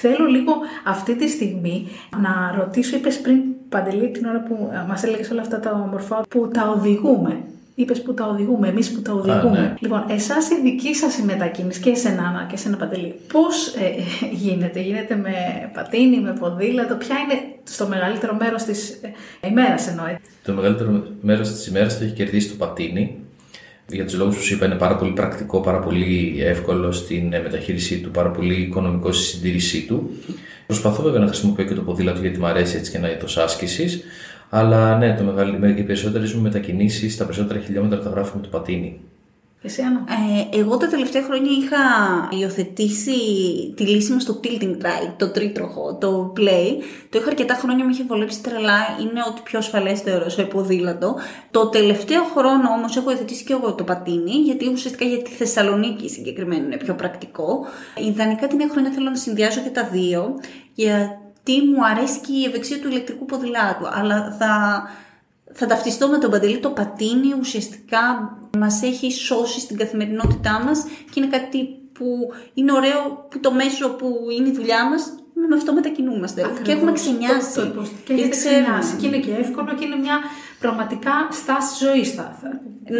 [0.00, 0.52] Θέλω λίγο
[0.84, 1.88] αυτή τη στιγμή
[2.22, 6.48] να ρωτήσω, είπες πριν Παντελή την ώρα που μας έλεγες όλα αυτά τα όμορφα, που
[6.52, 7.40] τα οδηγούμε.
[7.74, 9.60] Είπες που τα οδηγούμε, εμείς που τα οδηγούμε.
[9.60, 9.74] ναι.
[9.80, 13.74] Λοιπόν, εσάς η δική σας η μετακίνηση και σε Νάνα και σε ένα Παντελή, πώς
[14.42, 15.32] γίνεται, γίνεται με
[15.74, 18.90] πατίνι, με ποδήλατο, ποια είναι στο μεγαλύτερο μέρος της
[19.42, 20.06] ε, ημέρας εννοώ.
[20.06, 23.16] ε; Το μεγαλύτερο μέρος της ημέρας το έχει κερδίσει το πατίνι.
[23.90, 27.40] Για τους λόγους που σου είπα, είναι πάρα πολύ πρακτικό, πάρα πολύ εύκολο στην ε,
[27.40, 30.10] μεταχείρισή του, πάρα πολύ οικονομικό στη συντήρησή του.
[30.68, 34.02] Προσπαθώ βέβαια να χρησιμοποιώ και το ποδήλατο γιατί μου αρέσει έτσι και ένα είδο άσκησης.
[34.48, 35.78] Αλλά ναι, το μεγαλ...
[35.78, 39.00] οι περισσότερες μου μετακινήσεις, τα περισσότερα χιλιόμετρα τα γράφω με το πατίνι.
[39.62, 40.04] Εσύ, Άννα.
[40.52, 41.78] Ε, εγώ τα τελευταία χρόνια είχα
[42.40, 43.12] υιοθετήσει
[43.76, 46.82] τη λύση μας στο tilting ride, το τρίτροχο, το play.
[47.10, 51.16] Το είχα αρκετά χρόνια, με είχε βολέψει τρελά, είναι ότι πιο ασφαλές θεωρώ σε ποδήλατο.
[51.50, 56.08] Το τελευταίο χρόνο όμως έχω υιοθετήσει και εγώ το πατίνι, γιατί ουσιαστικά για τη Θεσσαλονίκη
[56.08, 57.66] συγκεκριμένα είναι πιο πρακτικό.
[58.08, 60.40] Ιδανικά την νέα χρονιά θέλω να συνδυάσω και τα δύο,
[60.74, 64.82] γιατί μου αρέσει και η ευεξία του ηλεκτρικού ποδηλάτου, αλλά θα
[65.52, 66.58] θα ταυτιστώ με τον Παντελή.
[66.58, 67.98] Το πατίνι ουσιαστικά
[68.58, 72.06] μας έχει σώσει στην καθημερινότητά μας και είναι κάτι που
[72.54, 74.06] είναι ωραίο που το μέσο που
[74.38, 75.12] είναι η δουλειά μας
[75.48, 76.40] με αυτό μετακινούμαστε.
[76.40, 76.62] Ακριβώς.
[76.66, 77.54] Και έχουμε ξενιάσει.
[77.54, 78.60] Το, το, το, και έχετε ξέρουμε.
[78.62, 78.96] ξενιάσει.
[78.96, 80.18] Και είναι και εύκολο και είναι μια
[80.60, 82.48] πραγματικά στάση ζωής θα, θα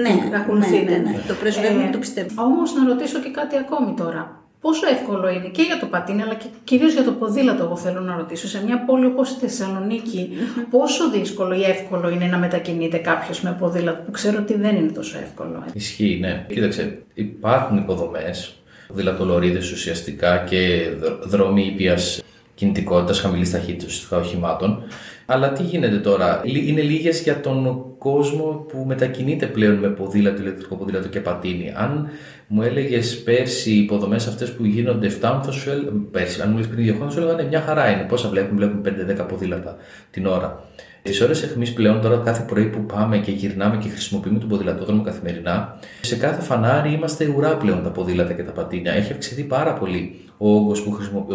[0.02, 0.90] Ναι, που ακολουθείτε.
[0.90, 1.22] ναι, ναι, ναι.
[1.28, 2.42] Το πρεσβεύουμε και το πιστεύουμε.
[2.42, 4.42] Όμως να ρωτήσω και κάτι ακόμη τώρα.
[4.60, 8.00] Πόσο εύκολο είναι και για το πατίνι, αλλά και κυρίως για το ποδήλατο, εγώ θέλω
[8.00, 8.48] να ρωτήσω.
[8.48, 10.28] Σε μια πόλη όπως η θεσσαλονικη
[10.70, 14.90] πόσο δύσκολο ή εύκολο είναι να μετακινείται κάποιος με ποδήλατο, που ξέρω ότι δεν είναι
[14.92, 15.62] τόσο εύκολο.
[15.66, 15.70] ε.
[15.72, 16.44] Ισχύει, ναι.
[16.48, 18.54] Κοίταξε, υπάρχουν υποδομές,
[18.88, 22.22] δηλατολωρίδε ουσιαστικά και δρ- δρόμοι ήπιας
[22.54, 24.82] κινητικότητας χαμηλής ταχύτητας ουσιαστικά οχημάτων.
[25.30, 30.42] Αλλά τι γίνεται τώρα, Λι- είναι λίγες για τον κόσμο που μετακινείται πλέον με ποδήλατο,
[30.42, 31.72] ηλεκτρικό ποδήλατο και πατίνι.
[31.76, 32.08] Αν
[32.46, 35.90] μου έλεγες πέρσι οι υποδομές αυτές που γίνονται φτάνουν, θα σου έλεγα.
[36.10, 38.02] Πέρσι, αν μου έλεγε πριν δύο χρόνια, θα σου έλεγα ναι, μια χαρά είναι.
[38.02, 39.76] Πόσα βλέπουμε, βλέπουμε 5-10 ποδήλατα
[40.10, 40.64] την ώρα.
[41.02, 45.02] Τι ώρε αιχμή πλέον, τώρα κάθε πρωί που πάμε και γυρνάμε και χρησιμοποιούμε τον ποδηλατόδρομο
[45.02, 48.92] καθημερινά, σε κάθε φανάρι είμαστε ουρά πλέον τα ποδήλατα και τα πατίνια.
[48.92, 50.86] Έχει αυξηθεί πάρα πολύ ο όγκος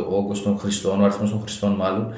[0.10, 2.14] ο όγκος των χρηστών, ο αριθμός των χρηστών μάλλον.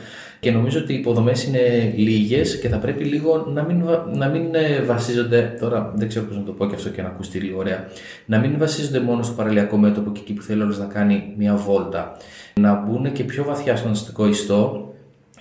[0.45, 4.27] Και νομίζω ότι οι υποδομές είναι λίγες και θα πρέπει λίγο να μην, βα- να
[4.27, 5.55] μην ε, βασίζονται.
[5.60, 7.88] Τώρα δεν ξέρω πώς να το πω και αυτό και να ακουστεί λίγο ωραία.
[8.25, 11.55] Να μην βασίζονται μόνο στο παραλιακό μέτωπο και εκεί που θέλει όλος να κάνει μια
[11.55, 12.17] βόλτα.
[12.60, 14.93] Να μπουν και πιο βαθιά στον αστικό ιστό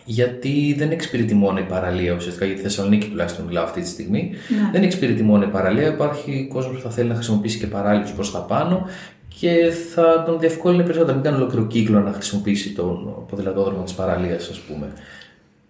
[0.05, 4.31] γιατί δεν εξυπηρετεί μόνο η παραλία ουσιαστικά, για τη Θεσσαλονίκη τουλάχιστον μιλάω αυτή τη στιγμή.
[4.49, 4.71] Ναι.
[4.73, 8.33] Δεν εξυπηρετεί μόνο η παραλία, υπάρχει κόσμος που θα θέλει να χρησιμοποιήσει και παράλληλους προς
[8.33, 8.87] τα πάνω
[9.41, 11.15] και θα τον διευκόλυνε περισσότερο.
[11.15, 14.93] Μην κάνει ολόκληρο κύκλο να χρησιμοποιήσει τον ποδηλατόδρομο της παραλίας, ας πούμε.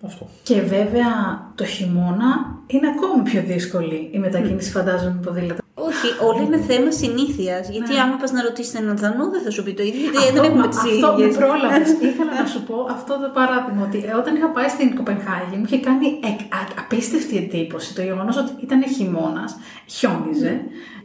[0.06, 0.26] Αυτό.
[0.42, 1.06] Και βέβαια
[1.54, 5.63] το χειμώνα είναι ακόμη πιο δύσκολη η μετακίνηση, φαντάζομαι, με ποδήλατο.
[5.74, 7.68] Όχι, όλα είναι θέμα συνήθειας.
[7.70, 8.00] Γιατί Ναι.
[8.00, 10.44] άμα πας να ρωτήσεις έναν Δανό, δεν θα σου πει το ίδιο, γιατί Αυτό- δεν
[10.44, 11.38] έχουμε μα- τις Αυτό με ίδιε.
[11.38, 11.88] πρόλαβες.
[12.08, 13.82] Ήθελα να σου πω αυτό το παράδειγμα.
[13.88, 18.02] Ότι ε, όταν είχα πάει στην Κοπενχάγη, μου είχε κάνει εκ- α- απίστευτη εντύπωση το
[18.08, 19.50] γεγονός ότι ήταν χειμώνας,
[19.96, 20.52] χιόνιζε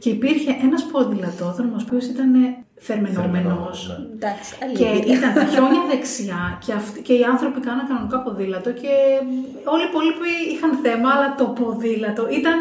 [0.01, 2.31] και υπήρχε ένας ποδηλατόδρομος ο οποίος ήταν
[2.87, 3.53] θερμενόμενο.
[3.87, 3.95] Ναι.
[4.17, 5.15] Εντάξει, Και αλήθεια.
[5.17, 8.91] ήταν τα χιόνια δεξιά και, αυτοί, και οι άνθρωποι κάναν κανονικά ποδήλατο και
[9.73, 12.59] όλοι οι υπόλοιποι είχαν θέμα, αλλά το ποδήλατο ήταν.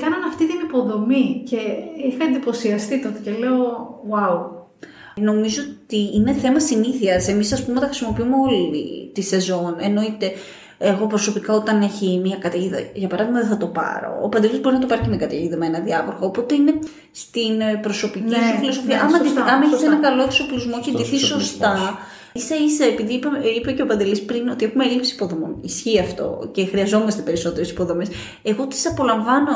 [0.00, 1.56] Κάναν αυτή την υποδομή και
[2.08, 3.64] είχα εντυπωσιαστεί τότε και λέω
[4.10, 4.62] wow.
[5.16, 7.28] Νομίζω ότι είναι θέμα συνήθειας.
[7.28, 9.76] Εμείς, ας πούμε, τα χρησιμοποιούμε όλη τη σεζόν.
[9.80, 10.32] Εννοείται
[10.78, 14.18] Εγώ προσωπικά όταν έχει μια καταιγίδα, για παράδειγμα, δεν θα το πάρω.
[14.22, 16.26] Ο Παντελής μπορεί να το πάρει και με καταιγίδα με ένα διάβροχο.
[16.26, 16.72] Οπότε είναι
[17.12, 18.94] στην ε, προσωπική Ναι, σου φιλοσοφία.
[18.96, 19.86] ναι, άμα σωστά, άμα έχεις σωστά.
[19.92, 21.42] ένα καλό εξοπλισμό και Σωστός ντυθεί εξοπλισμός.
[21.48, 21.98] σωστά,
[22.34, 25.56] ίσα ίσα, επειδή είπε, είπε και ο Παντελής πριν ότι έχουμε έλλειψη υποδομών.
[25.60, 28.08] Ισχύει αυτό και χρειαζόμαστε περισσότερες υποδομές.
[28.42, 29.52] Εγώ τις απολαμβάνω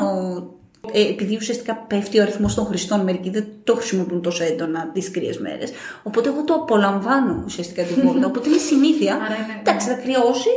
[0.91, 5.11] ε, επειδή ουσιαστικά πέφτει ο αριθμός των χρηστών, μερικοί δεν το χρησιμοποιούν τόσο έντονα τις
[5.11, 5.71] κρύες μέρες.
[6.03, 8.25] Οπότε εγώ το απολαμβάνω ουσιαστικά την βόλτα.
[8.27, 9.13] Οπότε είναι συνήθεια.
[9.15, 10.49] Άρα είναι- Εντάξει, θα κρυώσει,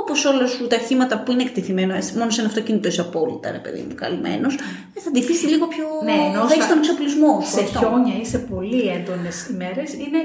[0.00, 3.58] όπως όλα σου τα χήματα που είναι εκτεθειμένα, μόνο σε ένα αυτοκίνητο είσαι απόλυτα, ρε
[3.58, 4.54] παιδί μου, καλυμμένος.
[4.94, 5.84] Θα ντυθεί λίγο πιο.
[6.04, 7.50] Ναι, ενώ θα έχεις στα- τον εξοπλισμό σου.
[7.50, 7.78] Σε αυτό.
[7.78, 10.20] χιόνια ή σε πολύ έντονες ημέρες είναι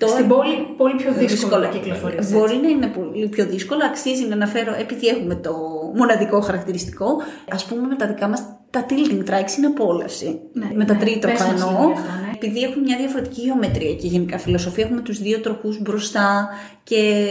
[0.00, 2.32] Τώρα- στην πόλη πολύ πιο δύσκολο να κυκλοφορήσει.
[2.32, 3.80] Μπορεί να είναι πολύ πιο δύσκολο.
[3.84, 5.52] Αξίζει να αναφέρω, επειδή έχουμε το
[5.94, 7.06] μοναδικό χαρακτηριστικό,
[7.50, 10.40] ας πούμε με τα δικά μας τα tilting tracks είναι απόλαυση.
[10.52, 11.70] Ναι, με τα ναι, τρίτροχα πες μας εννοώ.
[11.70, 12.30] λίγο γι' αυτό, ναι.
[12.34, 16.48] Επειδή έχουν μια διαφορετική γεωμετρία και γενικά φιλοσοφία, έχουμε τους δύο τροχούς μπροστά
[16.82, 17.26] και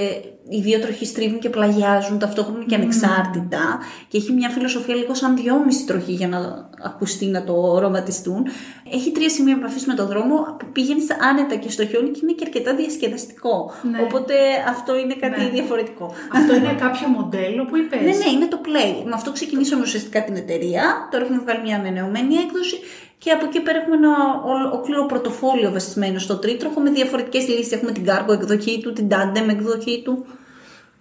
[0.50, 3.80] οι δύο τροχοί στρίβουν και πλαγιάζουν ταυτόχρονα και ανεξάρτητα.
[4.08, 8.48] Και έχει μια φιλοσοφία λίγο σαν δυόμιση τροχή για να ακουστεί να το οραματιστούν.
[8.94, 12.32] Έχει τρία σημεία επαφής με τον δρόμο που πηγαίνει άνετα και στο χιόνι και είναι
[12.32, 13.72] και αρκετά διασκεδαστικό.
[13.92, 14.02] Ναι.
[14.02, 14.34] Οπότε
[14.70, 15.50] αυτό είναι κάτι Ναι.
[15.50, 16.14] διαφορετικό.
[16.34, 19.04] Αυτό είναι κάποιο μοντέλο που είπες; Ναι, ναι, είναι το Play.
[19.06, 21.08] Με αυτό ξεκινήσαμε ουσιαστικά την εταιρεία.
[21.12, 22.78] Τώρα έχουμε βγάλει μια ανανεωμένη έκδοση
[23.20, 27.72] και από εκεί πέρα έχουμε ένα ολόκληρο πορτοφόλιο βασισμένο στο τρίτροχο με διαφορετικές λύσεις.
[27.72, 30.26] Έχουμε την Cargo εκδοχή του, την Tandem εκδοχή του.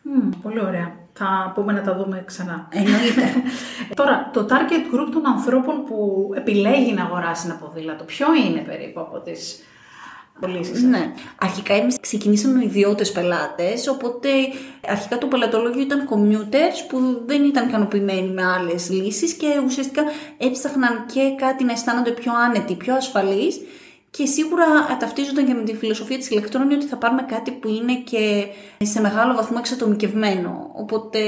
[0.02, 0.96] Μμμ, πολύ ωραία.
[1.12, 2.68] Θα πούμε να τα δούμε ξανά.
[2.70, 3.22] Εννοείται.
[3.98, 9.00] Τώρα, το target group των ανθρώπων που επιλέγει να αγοράσει ένα ποδήλατο, ποιο είναι περίπου
[9.00, 9.62] από τις
[10.40, 10.86] πωλήσει.
[10.86, 11.12] ναι.
[11.40, 14.28] Αρχικά εμείς ξεκινήσαμε με ιδιώτες πελάτες, οπότε
[14.88, 20.02] αρχικά το πελατολόγιο ήταν commuters που δεν ήταν ικανοποιημένοι με άλλες λύσεις και ουσιαστικά
[20.38, 23.60] έψαχναν και κάτι να αισθάνονται πιο άνετοι, πιο ασφαλείς.
[24.10, 24.64] Και σίγουρα
[24.98, 28.46] ταυτίζονταν και με τη φιλοσοφία της ηλεκτρόνη ότι θα πάρουμε κάτι που είναι και
[28.82, 30.70] σε μεγάλο βαθμό εξατομικευμένο.
[30.74, 31.20] Οπότε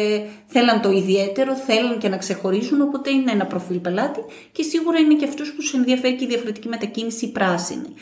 [0.47, 4.21] θέλαν το ιδιαίτερο, θέλαν και να ξεχωρίζουν, οπότε είναι ένα προφίλ πελάτη
[4.53, 7.95] και σίγουρα είναι και αυτούς που σε ενδιαφέρει και η διαφορετική μετακίνηση η πράσινη.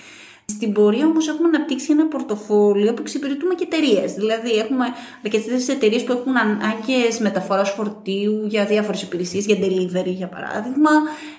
[0.51, 4.13] Στην πορεία όμως έχουμε αναπτύξει ένα πορτοφόλιο που εξυπηρετούμε και εταιρείες.
[4.13, 4.85] Δηλαδή, έχουμε
[5.25, 10.91] αρκετές εταιρείες που έχουν ανάγκες μεταφοράς φορτίου για διάφορες υπηρεσίες, για delivery για παράδειγμα.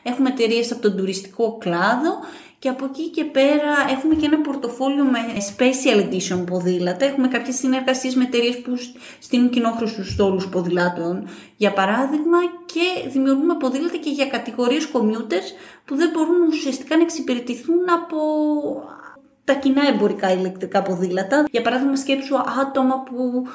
[0.04, 2.12] Έχουμε εταιρείες από τον τουριστικό κλάδο.
[2.60, 5.20] Και από εκεί και πέρα έχουμε και ένα πορτοφόλιο με
[5.56, 7.06] special edition ποδήλατα.
[7.06, 8.72] Έχουμε κάποιες συνεργασίες με εταιρείες που
[9.20, 15.48] στείλουν κοινόχρηστους στόλους ποδηλάτων, για παράδειγμα, και δημιουργούμε ποδήλατα και για κατηγορίες commuters
[15.86, 18.18] που δεν μπορούν ουσιαστικά να εξυπηρετηθούν από
[19.44, 21.46] τα κοινά εμπορικά ηλεκτρικά ποδήλατα.
[21.52, 23.48] Για παράδειγμα, σκέψου άτομα που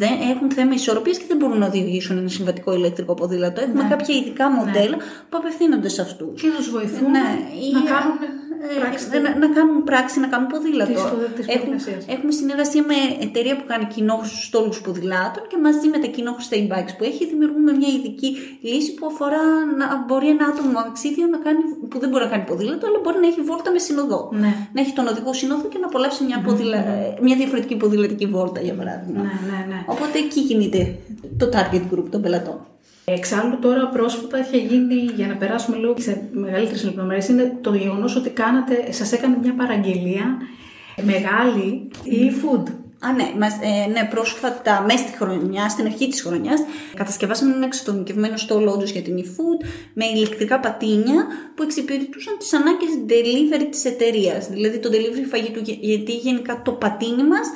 [0.00, 3.60] δεν έχουν θέμα ισορροπίας και δεν μπορούν να οδηγήσουν ένα συμβατικό ηλεκτρικό ποδήλατο.
[3.60, 3.88] Έχουμε Ναι.
[3.88, 4.96] κάποια ειδικά μοντέλα
[5.28, 6.42] που απευθύνονται σε αυτούς.
[6.42, 9.06] Και τους βοηθούν Ναι, να ή- κάνουν ε, πράξη.
[9.24, 10.92] να, να κάνουν πράξη, να κάνουν ποδήλατο.
[10.92, 12.02] Της ποδη- της έχουμε, ποδηλασίας.
[12.14, 16.92] έχουμε συνεργασία με εταιρεία που κάνει κοινόχρηστου στόλους ποδηλάτων και μαζί με τα κοινόχρηστα e-bikes
[16.98, 18.30] που έχει δημιουργούμε μια ειδική
[18.70, 19.42] λύση που αφορά
[19.80, 23.18] να μπορεί ένα άτομο αξίδιο να κάνει, που δεν μπορεί να κάνει ποδήλατο, αλλά μπορεί
[23.24, 24.20] να έχει βόλτα με συνοδό.
[24.42, 24.50] Ναι.
[24.74, 26.78] Να έχει τον οδηγό συνοδό και να απολαύσει μια, ποδηλα...
[27.26, 29.20] μια διαφορετική ποδηλατική βόλτα, για παράδειγμα.
[29.22, 29.34] Ναι,
[29.71, 29.84] ναι, ναι.
[29.86, 30.98] Οπότε εκεί κινείται
[31.36, 32.66] το target group των πελατών.
[33.04, 38.16] Εξάλλου τώρα πρόσφατα είχε γίνει, για να περάσουμε λίγο σε μεγαλύτερες λεπτομέρειες, είναι το γεγονός
[38.16, 40.36] ότι κάνατε, σας έκανε μια παραγγελία
[41.02, 42.72] μεγάλη e-food.
[43.04, 46.60] Α, ναι, μας, ε, ναι, πρόσφατα, μέσα στη χρονιά, στην αρχή της χρονιάς,
[46.94, 52.88] κατασκευάσαμε ένα εξατομικευμένο στόλο όντως για την e-food με ηλεκτρικά πατίνια που εξυπηρετούσαν τις ανάγκες
[53.08, 54.48] delivery της εταιρείας.
[54.48, 57.46] Δηλαδή το delivery φαγητού, γε- γιατί γενικά το πατίνι μας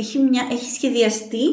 [0.00, 1.44] έχει, μια, έχει σχεδιαστεί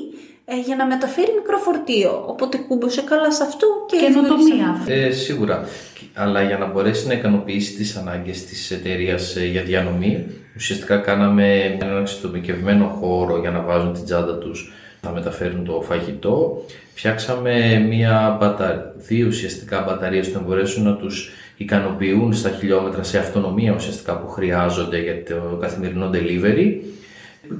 [0.46, 2.24] ε, για να μεταφέρει μικρό φορτίο.
[2.28, 3.98] Οπότε κούμπωσε καλά σε αυτό και...
[3.98, 4.56] Καινοτομία.
[4.56, 5.68] δημιούργησε- Ε, σίγουρα.
[6.14, 10.26] Αλλά για να μπορέσει να ικανοποιήσει τις ανάγκες της εταιρείας για διανομή,
[10.56, 16.66] ουσιαστικά κάναμε έναν εξατομικευμένο χώρο για να βάζουν την τσάντα τους να μεταφέρουν το φαγητό.
[16.94, 18.94] Φτιάξαμε μία μπατα...
[18.98, 24.28] δύο ουσιαστικά μπαταρίες που να μπορέσουν να τους ικανοποιούν στα χιλιόμετρα σε αυτονομία ουσιαστικά που
[24.28, 26.72] χρειάζονται για το καθημερινό delivery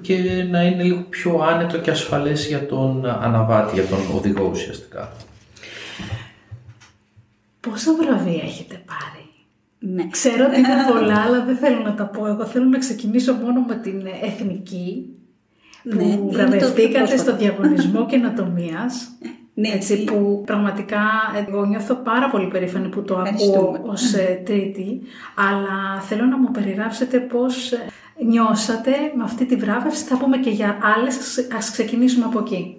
[0.02, 5.12] και να είναι λίγο πιο άνετο και ασφαλές για τον αναβάτη, για τον οδηγό ουσιαστικά.
[7.60, 9.26] Πόσα βραβεία έχετε πάρει;
[9.80, 10.08] Ναι.
[10.12, 12.28] Ξέρω ότι είναι πολλά, αλλά δεν θέλω να τα πω.
[12.28, 15.06] Εγώ θέλω να ξεκινήσω μόνο με την εθνική
[15.84, 17.22] που Ναι, είναι το πιο βραβευτήκατε πρόσφατο.
[17.22, 19.08] στο διαγωνισμό καινοτομίας.
[19.56, 20.06] Ναι, Έτσι, έτσι.
[20.06, 21.00] που πραγματικά
[21.48, 23.80] εγώ νιώθω πάρα πολύ περήφανη που το ακούω Ευχαριστούμε.
[23.86, 25.02] ως ε, τρίτη,
[25.36, 27.78] αλλά θέλω να μου περιγράψετε πώς ε,
[28.30, 30.04] νιώσατε με αυτή τη βράβευση.
[30.04, 32.78] Θα πούμε και για άλλες, ας, ας ξεκινήσουμε από εκεί.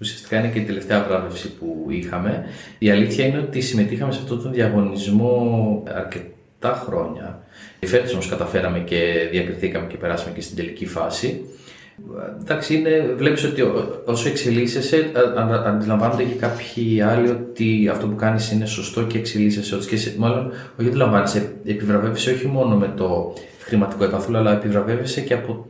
[0.00, 2.44] Ουσιαστικά είναι και η τελευταία βράβευση που είχαμε.
[2.78, 7.42] Η αλήθεια είναι ότι συμμετείχαμε σε αυτόν τον διαγωνισμό αρκετά χρόνια.
[7.86, 11.44] Φέτος όμως καταφέραμε και διακριθήκαμε και περάσαμε και στην τελική φάση.
[12.40, 13.62] Εντάξει, είναι, βλέπεις ότι
[14.04, 15.10] όσο εξελίσσεσαι,
[15.66, 19.74] αντιλαμβάνονται και κάποιοι άλλοι ότι αυτό που κάνεις είναι σωστό και εξελίσσεσαι.
[19.74, 23.34] Ότι και σε, μάλλον, όχι αντιλαμβάνεσαι, επιβραβεύεσαι όχι μόνο με το
[23.68, 25.66] χρηματικό επαθούλο, αλλά επιβραβεύεσαι και από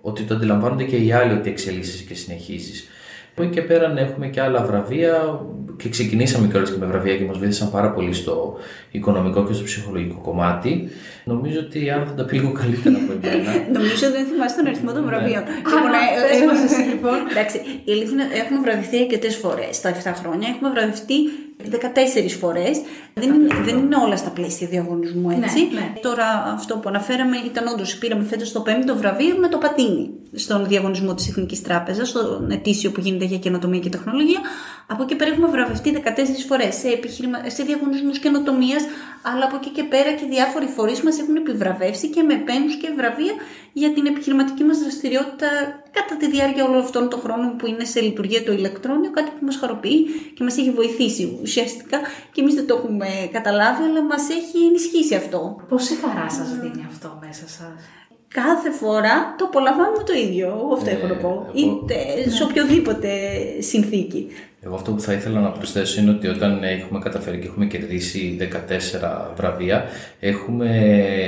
[0.00, 2.88] ότι το αντιλαμβάνονται και οι άλλοι ότι εξελίσσεσαι και συνεχίζεις.
[3.32, 5.40] Από εκεί και πέρα έχουμε και άλλα βραβεία
[5.76, 8.58] και ξεκινήσαμε κιόλας και με βραβεία και μας βοήθησαν πάρα πολύ στο
[8.90, 10.88] οικονομικό και στο ψυχολογικό κομμάτι.
[11.24, 13.50] Νομίζω ότι η Άννα θα τα πει λίγο καλύτερα από εμένα.
[13.76, 15.42] Νομίζω ότι δεν θυμάσαι τον αριθμό των βραβείων.
[15.56, 15.90] Λοιπόν,
[16.28, 17.18] πες μας εσύ λοιπόν.
[17.30, 19.76] Εντάξει, η αλήθεια είναι έχουμε βραβευτεί αρκετές φορές.
[19.76, 21.18] Στα 7 χρόνια έχουμε βραβευτεί
[21.64, 22.80] 14 φορές.
[23.14, 25.68] Δεν, είναι, δεν είναι όλα στα πλαίσια διαγωνισμού, έτσι.
[25.72, 25.92] Ναι, ναι.
[26.00, 30.66] Τώρα αυτό που αναφέραμε ήταν όντως, πήραμε φέτος το 5ο βραβείο με το πατίνι στον
[30.66, 34.40] διαγωνισμό της Εθνικής Τράπεζας, στον ετήσιο που γίνεται για καινοτομία και τεχνολογία.
[34.86, 36.08] Από εκεί πέρα έχουμε βραβευτεί 14
[36.48, 37.38] φορές σε, επιχειρημα...
[37.46, 38.82] σε διαγωνισμούς καινοτομίας,
[39.22, 42.88] αλλά από εκεί και πέρα και διάφοροι φορείς μας έχουν επιβραβεύσει και με πένους και
[42.96, 43.34] βραβεία
[43.72, 45.48] για την επιχειρηματική μας δραστηριότητα
[45.90, 49.44] κατά τη διάρκεια όλων αυτών των χρόνων που είναι σε λειτουργία το ηλεκτρόνιο, κάτι που
[49.44, 51.98] μας χαροποιεί και μας έχει βοηθήσει ουσιαστικά
[52.32, 55.60] και εμείς δεν το έχουμε καταλάβει, αλλά μας έχει ενισχύσει αυτό.
[55.68, 57.72] Πόση χαρά σας δίνει αυτό μέσα σας;
[58.34, 60.46] Κάθε φορά το απολαμβάνουμε το ίδιο.
[60.46, 61.28] Εγώ αυτό Ε, έχω να πω.
[61.28, 63.08] εγώ- Είτε σε οποιοδήποτε
[63.58, 64.26] συνθήκη.
[64.60, 68.36] Εγώ αυτό που θα ήθελα να προσθέσω είναι ότι όταν έχουμε καταφέρει και έχουμε κερδίσει
[68.38, 69.84] 14 βραβεία,
[70.20, 70.70] έχουμε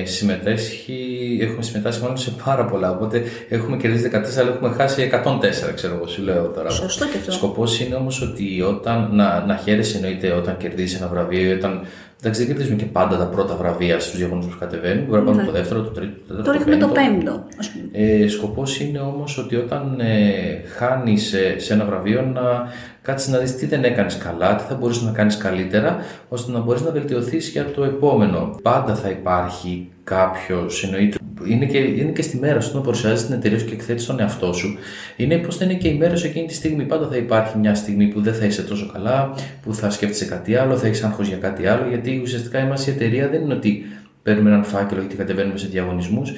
[0.04, 2.90] συμμετάσχει, έχουμε συμμετάσχει μάλλον σε πάρα πολλά.
[2.90, 6.70] Οπότε έχουμε κερδίσει 14, αλλά έχουμε χάσει 104, ξέρω εγώ, σου λέω τώρα.
[6.70, 7.32] Σωστό και αυτό.
[7.32, 9.08] Σκοπός είναι όμως ότι όταν.
[9.12, 11.86] να, να χαίρεσαι εννοείται όταν κερδίζει ένα βραβείο ή όταν.
[12.22, 15.04] Εντάξει, δεν κερδίζουμε και πάντα τα πρώτα βραβεία στους διαγωνισμού που κατεβαίνουν.
[15.04, 16.42] Μπορεί να πάμε το δεύτερο, το τρίτο, το τέταρτο.
[16.42, 17.88] Τώρα έχουμε το πέμπτο, ας πούμε.
[17.92, 22.68] Ε, σκοπός είναι όμως ότι όταν ε, χάνεις ε, σε ένα βραβείο να
[23.02, 25.96] κάτσεις να δεις τι δεν έκανες καλά, τι θα μπορείς να κάνεις καλύτερα,
[26.28, 28.58] ώστε να μπορείς να βελτιωθείς για το επόμενο.
[28.62, 33.34] Πάντα θα υπάρχει κάποιος, εννοείται, είναι και, είναι και στη μέρα σου όταν παρουσιάζεις την
[33.34, 34.78] εταιρεία σου και εκθέτεις τον εαυτό σου.
[35.16, 36.84] Είναι πως θα είναι και η μέρα σου εκείνη τη στιγμή.
[36.84, 40.54] Πάντα θα υπάρχει μια στιγμή που δεν θα είσαι τόσο καλά, που θα σκέφτεσαι κάτι
[40.54, 43.82] άλλο, θα έχεις άγχος για κάτι άλλο, γιατί ουσιαστικά είμαστε η εταιρεία δεν είναι ότι
[44.22, 46.32] παίρνουμε έναν φάκελο και κατεβαίνουμε σε διαγωνισμούς.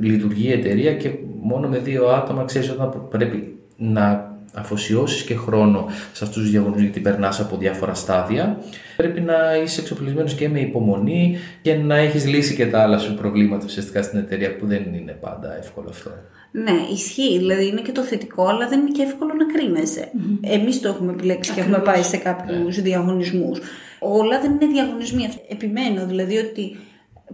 [0.00, 1.10] Λειτουργεί η εταιρεία και
[1.42, 6.82] μόνο με δύο άτομα ξέρεις όταν πρέπει να αφοσιώσεις και χρόνο σε αυτούς τους διαγωνισμούς,
[6.82, 8.58] γιατί περνάς από διάφορα στάδια.
[8.96, 13.14] Πρέπει να είσαι εξοπλισμένος και με υπομονή και να έχεις λύσει και τα άλλα σου
[13.14, 16.10] προβλήματα ουσιαστικά στην εταιρεία που δεν είναι πάντα εύκολο αυτό.
[16.50, 17.38] Ναι, ισχύει.
[17.38, 20.10] Δηλαδή είναι και το θετικό, αλλά δεν είναι και εύκολο να κρίνεσαι.
[20.40, 23.58] Εμείς το έχουμε επιλέξει και έχουμε πάει σε κάποιους διαγωνισμούς.
[23.98, 25.28] Όλα δεν είναι διαγωνισμοί.
[25.48, 26.76] Επιμένω δηλαδή ότι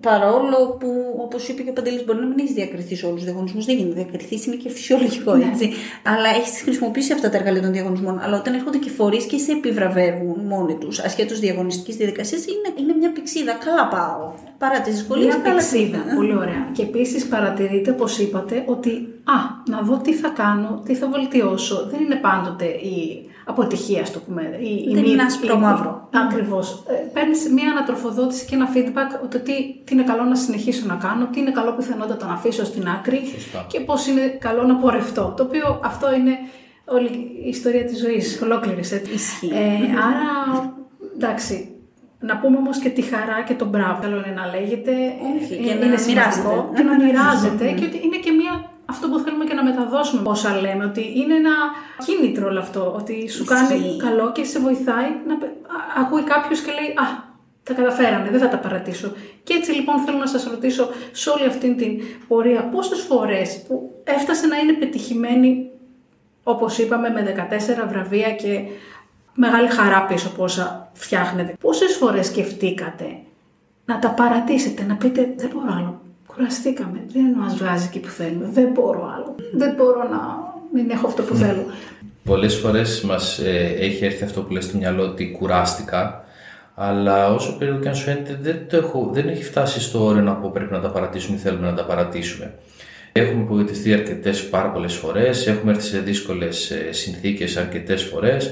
[0.01, 3.25] παρόλο που, όπως είπε και ο Παντελής, μπορεί να μην έχεις διακριθεί σε όλους τους
[3.25, 5.73] διαγωνισμούς, δεν γίνεται διακριθείς, είναι και φυσιολογικό έτσι.
[6.05, 8.19] Αλλά έχεις χρησιμοποιήσει αυτά τα εργαλεία των διαγωνισμών.
[8.19, 12.95] Αλλά όταν έρχονται και φορείς και σε επιβραβεύουν μόνοι τους, ασχέτως διαγωνιστικής διαδικασίας, είναι, είναι
[12.99, 13.53] μια πηξίδα.
[13.53, 14.50] Καλά πάω.
[14.63, 15.99] Παρά τι δυσκολίε, Μια καλά πηξίδα.
[15.99, 16.15] πήγα.
[16.17, 16.63] Πολύ ωραία.
[16.73, 18.91] Και επίσης παρατηρείτε, όπω είπατε, ότι
[19.25, 19.37] α,
[19.71, 21.87] να δω τι θα κάνω, τι θα βελτιώσω.
[21.91, 24.43] Δεν είναι πάντοτε η αποτυχία, ας το πούμε.
[24.61, 26.09] Η, η Δεν μη- είναι άσπρο η- μαύρο.
[26.27, 26.85] Ακριβώς.
[26.89, 29.53] Ε, Παίρνεις μια ανατροφοδότηση και ένα feedback ότι τι,
[29.85, 33.21] τι είναι καλό να συνεχίσω να κάνω, τι είναι καλό πιθανότατα να αφήσω στην άκρη
[33.35, 33.65] Σωστά.
[33.69, 35.35] και πώ είναι καλό να πορευτώ.
[35.37, 36.33] Το οποίο αυτό είναι
[36.85, 37.09] όλη
[37.45, 38.91] η ιστορία της ζωής, ολόκληρης.
[39.15, 39.47] Ισχύει.
[39.53, 40.75] Ε, άρα,
[41.15, 41.75] εντάξει.
[42.21, 43.99] Να πούμε όμως και τη χαρά και τον μπράβο.
[44.03, 44.93] Καλό είναι να λέγεται.
[45.43, 46.11] Όχι, ε, και να είναι μοιράζεται.
[46.11, 46.73] σημαντικό.
[46.77, 47.67] Και να μοιράζεται.
[47.79, 48.71] και ότι είναι και μια.
[48.93, 51.55] Αυτό που θέλουμε και να μεταδώσουμε όσα λέμε, ότι είναι ένα
[52.07, 52.83] κίνητρο όλο αυτό.
[53.01, 53.55] Ότι σου Ισχύει.
[53.55, 55.35] κάνει καλό και σε βοηθάει να.
[55.37, 57.05] πε- α- Ακούει κάποιος και λέει Α,
[57.63, 59.13] τα καταφέραμε, δεν θα τα παρατήσω.
[59.43, 64.01] Και έτσι λοιπόν θέλω να σας ρωτήσω σε όλη αυτή την πορεία πόσες φορές που
[64.05, 65.71] έφτασε να είναι πετυχημένη
[66.43, 67.23] όπως είπαμε με
[67.85, 68.61] 14 βραβεία και
[69.35, 71.55] μεγάλη χαρά πίσω από όσα φτιάχνετε.
[71.61, 73.05] Πόσες φορές σκεφτήκατε
[73.85, 78.49] να τα παρατήσετε, να πείτε δεν μπορώ άλλο, κουραστήκαμε, δεν μας βγάζει εκεί που θέλουμε,
[78.53, 80.21] δεν μπορώ άλλο, δεν μπορώ να
[80.75, 81.65] μην έχω αυτό που θέλω.
[82.25, 86.25] Πολλές φορές μας ε, έχει έρθει αυτό που λες στο μυαλό ότι κουράστηκα,
[86.75, 90.23] αλλά όσο περίεργο και αν σου φαίνεται δεν, το έχω, δεν έχει φτάσει στο όριο
[90.23, 92.55] να πω πρέπει να τα παρατήσουμε ή θέλουμε να τα παρατήσουμε.
[93.13, 98.51] Έχουμε απογοητευτεί αρκετές πάρα πολλές φορές, έχουμε έρθει σε δύσκολες συνθήκες αρκετές φορές,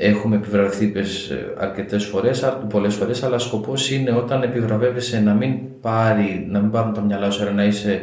[0.00, 5.32] έχουμε επιβραβευτεί πες, ε, αρκετές φορές, α- πολλές φορές, αλλά σκοπός είναι όταν επιβραβεύεσαι να
[5.34, 8.02] μην, πάρει, να μην πάρουν τα μυαλά σου, άρα να είσαι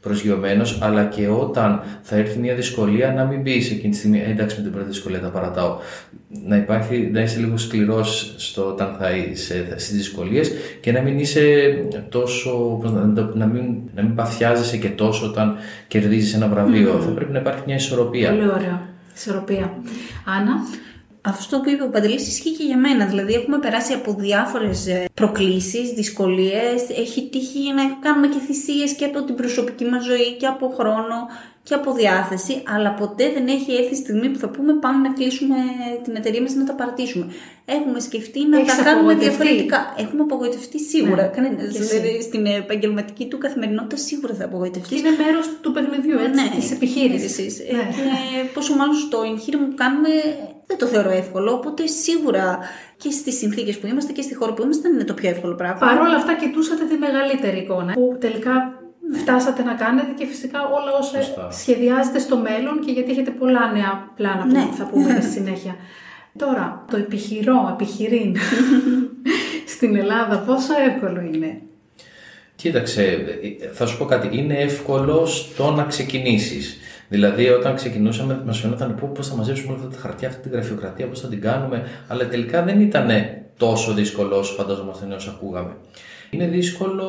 [0.00, 4.30] προσγειωμένος, αλλά και όταν θα έρθει μια δυσκολία να μην πεις εκείνη τη στιγμή «Ε,
[4.30, 5.76] εντάξει με την πρώτη δυσκολία τα παρατάω.
[6.46, 10.50] Να, υπάρχει, να είσαι λίγο σκληρός στο όταν θα είσαι στις δυσκολίες
[10.80, 11.42] και να μην είσαι
[12.08, 15.56] τόσο, πώς να, το- να, μην, να μην παθιάζεσαι και τόσο όταν
[15.88, 17.00] κερδίζεις ένα βραβείο.
[17.00, 18.28] Θα πρέπει να υπάρχει μια ισορροπία.
[18.30, 18.80] Πολύ ωραίο.
[19.14, 19.72] Ισορροπία.
[20.38, 20.52] Άννα,
[21.24, 23.04] Αυτό που είπε ο Παντελής ισχύει και για μένα.
[23.06, 26.82] Δηλαδή, έχουμε περάσει από διάφορες προκλήσεις, δυσκολίες.
[26.98, 31.16] Έχει τύχει να κάνουμε και θυσίες και από την προσωπική μας ζωή και από χρόνο
[31.64, 35.14] και από διάθεση, αλλά ποτέ δεν έχει έρθει η στιγμή που θα πούμε πάμε να
[35.14, 35.56] κλείσουμε
[36.04, 37.26] την εταιρεία μας να τα παρατήσουμε.
[37.64, 39.28] Έχουμε σκεφτεί να Έχεις τα κάνουμε απογοητευτεί.
[39.28, 39.94] διαφορετικά.
[39.98, 41.22] Έχουμε απογοητευτεί σίγουρα.
[41.22, 41.98] Ναι, Κανένας, και εσύ.
[41.98, 44.98] δηλαδή, στην επαγγελματική του καθημερινότητα σίγουρα θα απογοητευτείς.
[45.00, 47.58] Είναι μέρος του παιχνιδιού, έτσι, της επιχείρησης.
[47.58, 47.82] Ε, Ναι.
[47.96, 50.08] Και πόσο μάλλον στο εγχείρημα που κάνουμε
[50.72, 51.52] δεν το θεωρώ εύκολο.
[51.52, 52.58] Οπότε σίγουρα
[52.96, 55.54] και στις συνθήκες που είμαστε και στη χώρα που είμαστε δεν είναι το πιο εύκολο
[55.54, 55.78] πράγμα.
[55.86, 58.52] Παρ' όλα αυτά κοιτούσατε τη μεγαλύτερη εικόνα που τελικά
[59.20, 61.50] φτάσατε να κάνετε και φυσικά όλα όσα Σωστά.
[61.50, 64.68] σχεδιάζετε στο μέλλον και γιατί έχετε πολλά νέα πλάνα που Ναι.
[64.78, 65.76] θα πούμε στη συνέχεια.
[66.38, 68.36] Τώρα, το επιχειρώ, επιχειρήν
[69.74, 71.60] στην Ελλάδα πόσο εύκολο είναι;
[72.56, 73.24] Κοίταξε,
[73.72, 74.38] θα σου πω κάτι.
[74.38, 76.76] Είναι εύκολο στο να ξεκινήσεις.
[77.12, 80.48] Δηλαδή, όταν ξεκινούσαμε, μας φαινόταν πω πώς θα μαζέψουμε όλα αυτά τα χαρτιά, αυτή τη
[80.48, 81.82] γραφειοκρατία, πώς θα την κάνουμε.
[82.08, 83.08] Αλλά τελικά δεν ήταν
[83.56, 85.70] τόσο δύσκολο όσο φανταζόμασταν όσο ακούγαμε.
[86.30, 87.06] Είναι δύσκολο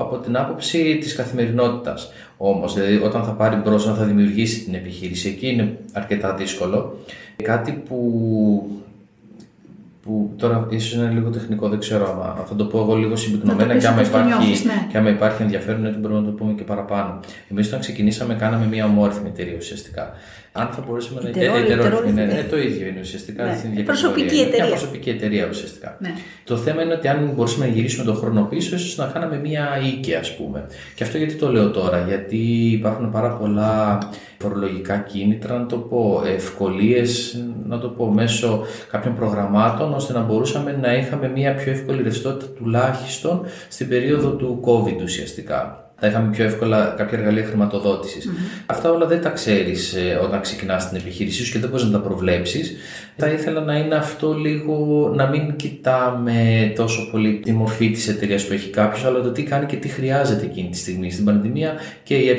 [0.00, 2.12] από την άποψη της καθημερινότητας.
[2.36, 6.98] Όμως, δηλαδή, όταν θα πάρει μπρος, όταν θα δημιουργήσει την επιχείρηση, εκεί είναι αρκετά δύσκολο.
[7.42, 7.96] Κάτι που
[10.06, 13.16] που τώρα ίσως είναι λίγο τεχνικό, δεν ξέρω άμα θα το πω εγώ λίγο Να
[13.16, 14.86] συμπυκνωμένα το και άμα, πεις όπως το υπάρχει, νιώθεις, ναι.
[14.90, 17.20] και άμα υπάρχει ενδιαφέρον, έτσι μπορούμε να το πούμε και παραπάνω.
[17.50, 20.12] Εμείς όταν ξεκινήσαμε, κάναμε μια ομόρφη εταιρεία ουσιαστικά.
[20.56, 21.28] Αν θα μπορούσαμε να.
[21.28, 22.20] Ετερόρυθμη, Ε, ετερόρυθμη, ετερόρυθμη.
[22.20, 23.44] ναι, ναι, το ίδιο είναι ουσιαστικά.
[23.44, 23.54] Ναι.
[23.56, 24.46] στην ίδια Προσωπική κατηγορία.
[24.46, 24.66] Είναι εταιρεία.
[24.66, 25.96] Μια προσωπική εταιρεία ουσιαστικά.
[26.00, 26.12] Ναι.
[26.44, 29.68] Το θέμα είναι ότι αν μπορούσαμε να γυρίσουμε τον χρόνο πίσω, ίσως να κάναμε μια
[29.86, 30.66] οίκη, ας πούμε.
[30.94, 32.36] Και αυτό γιατί το λέω τώρα, Γιατί
[32.72, 33.98] υπάρχουν πάρα πολλά
[34.38, 40.78] φορολογικά κίνητρα, να το πω, ευκολίες, να το πω, μέσω κάποιων προγραμμάτων, ώστε να μπορούσαμε
[40.82, 45.85] να είχαμε μια πιο εύκολη ρευστότητα τουλάχιστον στην περίοδο του COVID ουσιαστικά.
[45.98, 48.28] Θα είχαμε πιο εύκολα κάποια εργαλεία χρηματοδότησης.
[48.66, 51.98] Αυτά όλα δεν τα ξέρεις όταν ξεκινάς την επιχείρησή σου και δεν μπορείς να τα
[51.98, 52.76] προβλέψεις.
[53.16, 58.46] Θα ήθελα να είναι αυτό λίγο να μην κοιτάμε τόσο πολύ τη μορφή της εταιρείας
[58.46, 61.10] που έχει κάποιος, αλλά το τι κάνει και τι χρειάζεται εκείνη τη στιγμή.
[61.10, 61.72] Στην πανδημία
[62.02, 62.34] και η ΕΕ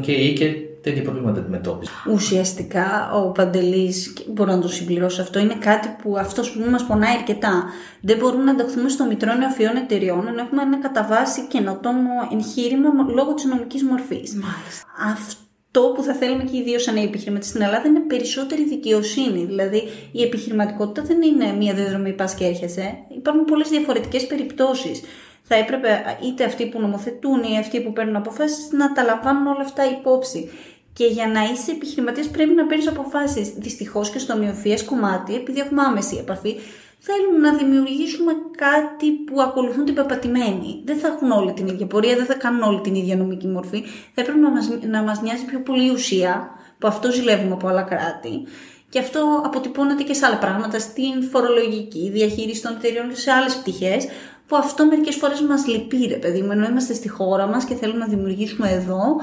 [0.00, 0.44] και η ΕΕ και
[0.82, 1.90] τέτοια προβλήματα αντιμετώπιζε.
[2.12, 6.86] Ουσιαστικά ο Παντελής, και μπορώ να το συμπληρώσω αυτό, είναι κάτι που αυτός που μας
[6.86, 7.64] πονάει αρκετά.
[8.00, 12.88] Δεν μπορούμε να ενταχθούμε στο Μητρό Νεοφυών Εταιριών, ενώ έχουμε ένα κατά βάση καινοτόμο εγχείρημα
[13.14, 14.34] λόγω της νομικής μορφής.
[14.34, 14.86] Μάλιστα.
[15.12, 19.44] Αυτό που θα θέλουμε και ιδίω σαν επιχειρηματίες στην Ελλάδα είναι περισσότερη δικαιοσύνη.
[19.44, 22.94] Δηλαδή, η επιχειρηματικότητα δεν είναι μία διαδρομή πας και έρχεσαι.
[23.16, 25.00] Υπάρχουν πολλές διαφορετικές περιπτώσεις.
[25.48, 29.62] Θα έπρεπε είτε αυτοί που νομοθετούν ή αυτοί που παίρνουν αποφάσεις να τα λαμβάνουν όλα
[29.62, 30.50] αυτά υπόψη.
[30.92, 33.48] Και για να είσαι επιχειρηματίας πρέπει να παίρνεις αποφάσεις.
[33.48, 36.56] Δυστυχώς και στο μειοφυέ κομμάτι, επειδή έχουμε άμεση επαφή,
[36.98, 40.82] θέλουν να δημιουργήσουμε κάτι που ακολουθούν την πεπατημένη.
[40.84, 43.82] Δεν θα έχουν όλη την ίδια πορεία, δεν θα κάνουν όλη την ίδια νομική μορφή.
[44.14, 47.68] Θα έπρεπε να μας, να μας νοιάζει πιο πολύ η ουσία, που αυτό ζηλεύουμε από
[47.68, 48.42] άλλα κράτη.
[48.88, 53.56] Και αυτό αποτυπώνεται και σε άλλα πράγματα, στην φορολογική διαχείριση των εταιριών και σε άλλες
[53.56, 54.06] πτυχές,
[54.48, 57.74] που αυτό μερικές φορές μας λυπεί, ρε παιδί μου, ενώ είμαστε στη χώρα μας και
[57.74, 59.16] θέλουμε να δημιουργήσουμε εδώ,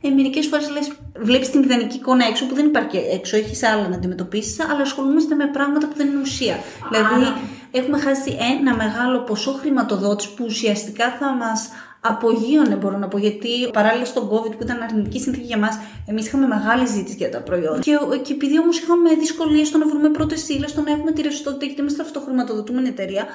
[0.00, 3.88] ε, μερικές φορές λες, βλέπεις την ιδανική εικόνα έξω που δεν υπάρχει έξω, έχεις άλλα
[3.88, 6.56] να αντιμετωπίσεις, αλλά ασχολούμαστε με πράγματα που δεν είναι ουσία.
[6.90, 7.32] Δηλαδή,
[7.70, 11.68] έχουμε χάσει ένα μεγάλο ποσό χρηματοδότησης που ουσιαστικά θα μας
[12.00, 16.26] απογείωνε, μπορώ να πω, γιατί παράλληλα στον COVID που ήταν αρνητική συνθήκη για μας, εμείς
[16.26, 17.78] είχαμε μεγάλη ζήτηση για τα προϊόντα.
[17.78, 21.22] Και, και επειδή όμως είχαμε δυσκολίες στο να βρούμε πρώτες ύλες, στο να έχουμε τη
[21.22, 23.26] ρευστότητα, γιατί είμαστε αυτοχρηματοδοτούμενη εταιρεία,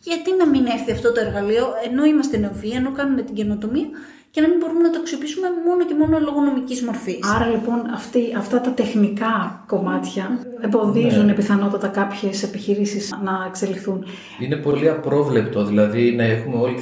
[0.00, 3.88] γιατί να μην έρθει αυτό το εργαλείο, ενώ είμαστε νεοφύοι, ενώ κάνουμε την καινοτομία,
[4.32, 7.18] και να μην μπορούμε να το αξιοποιήσουμε μόνο και μόνο λόγω νομικής μορφής.
[7.34, 11.32] Άρα λοιπόν αυτοί, αυτά τα τεχνικά κομμάτια εμποδίζουν Ναι.
[11.32, 14.04] πιθανότατα κάποιες επιχειρήσεις να εξελιχθούν.
[14.40, 16.74] Είναι πολύ απρόβλεπτο, δηλαδή να έχουμε όλε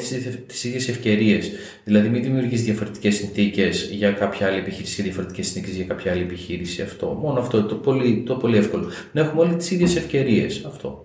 [0.47, 1.51] τις ίδιες ευκαιρίες.
[1.85, 6.23] Δηλαδή, μην δημιουργείς διαφορετικές συνθήκες για κάποια άλλη επιχείρηση και διαφορετικές συνθήκες για κάποια άλλη
[6.23, 6.83] επιχείρηση.
[6.83, 7.19] Αυτό.
[7.23, 8.89] Μόνο αυτό το πολύ, το πολύ εύκολο.
[9.13, 10.65] Να έχουμε όλες τις ίδιες ευκαιρίες.
[10.67, 11.05] Αυτό.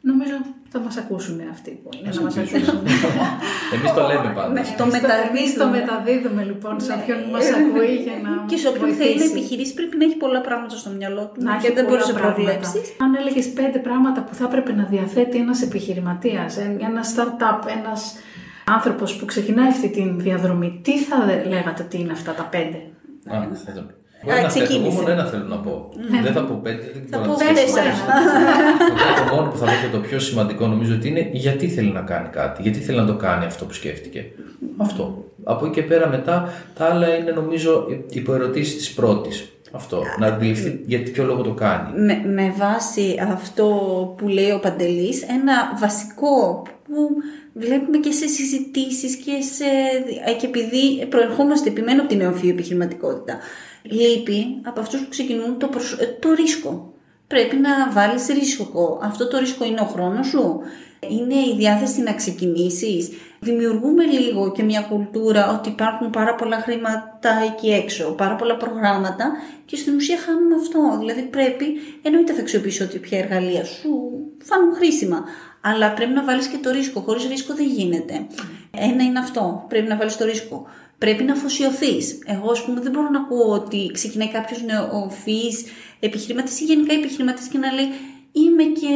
[0.00, 0.32] Νομίζω
[0.72, 2.56] θα μας ακούσουν αυτοί που είναι να μας ακούσουν.
[2.56, 2.80] ακούσουν.
[3.74, 4.52] Εμείς το λέμε πάντα.
[4.56, 4.62] Ναι.
[4.80, 5.38] Το Εμείς μεταδίδουμε.
[5.38, 9.14] εμείς το μεταδίδουμε λοιπόν σε όποιον μας ακούει για να Και σε όποιον θέλει να
[9.16, 9.30] βοηθήσει.
[9.36, 12.12] επιχειρήσει πρέπει να έχει πολλά πράγματα στο μυαλό του Να και έχει δεν μπορεί πολλά
[12.12, 12.34] να πράγματα.
[12.34, 12.84] προβλέψεις.
[13.04, 16.50] Αν έλεγες πέντε πράγματα που θα έπρεπε να διαθέτει ένας επιχειρηματίας,
[16.88, 18.00] ένας startup, ένας
[18.76, 21.16] άνθρωπος που ξεκινάει αυτή τη διαδρομή, τι θα
[21.52, 22.78] λέγατε ότι είναι αυτά τα πέντε;
[24.18, 24.86] Α, θα το- Εγώ ένα θέλω, ξεκίνησε.
[24.90, 25.88] εγώ μόνο ένα θέλω να πω.
[26.22, 27.92] Δεν θα πω πέντε, δεν Θα μπορώ πω να τις τέσσερα.
[28.88, 31.90] Το πρώτο μόνο που θα πω και το πιο σημαντικό νομίζω ότι είναι γιατί θέλει
[31.90, 34.24] να κάνει κάτι, γιατί θέλει να το κάνει αυτό που σκέφτηκε.
[34.76, 35.24] Αυτό.
[35.44, 39.52] Από εκεί και πέρα μετά τα άλλα είναι νομίζω υποερωτήσει της πρώτης.
[39.72, 40.02] Αυτό.
[40.18, 42.00] Να αντιληφθεί γιατί ποιο λόγο το κάνει.
[42.00, 43.64] Με, με βάση αυτό
[44.18, 47.08] που λέει ο Παντελής, ένα βασικό που
[47.54, 49.64] βλέπουμε και σε συζητήσεις και, σε,
[50.26, 53.38] ε, και επειδή προερχόμαστε επιμένω από την νεοφύη επιχειρηματικότητα,
[53.90, 56.92] λείπει από αυτούς που ξεκινούν το, προσ- ε, το ρίσκο.
[57.26, 59.00] πρέπει να βάλεις ρίσκο.
[59.02, 60.60] Αυτό το ρίσκο είναι ο χρόνος σου,
[61.08, 63.10] είναι η διάθεση να ξεκινήσεις;
[63.40, 69.32] Δημιουργούμε λίγο και μια κουλτούρα ότι υπάρχουν πάρα πολλά χρήματα εκεί έξω, πάρα πολλά προγράμματα
[69.64, 70.96] και στην ουσία χάνουμε αυτό.
[70.98, 71.64] Δηλαδή πρέπει,
[72.02, 73.90] εννοείται θα αξιοποιήσω ότι ποια εργαλεία σου
[74.44, 75.24] φάνουν χρήσιμα,
[75.60, 77.00] αλλά πρέπει να βάλεις και το ρίσκο.
[77.00, 78.26] Χωρίς ρίσκο δεν γίνεται.
[78.70, 80.66] Ένα είναι αυτό, πρέπει να βάλεις το ρίσκο.
[80.98, 82.18] Πρέπει να αφοσιωθείς.
[82.26, 85.64] Εγώ, ας πούμε, δεν μπορώ να ακούω ότι ξεκινάει κάποιος νεοφυής
[86.00, 87.88] επιχειρηματής ή γενικά επιχειρηματής και να λέει
[88.32, 88.94] Είμαι και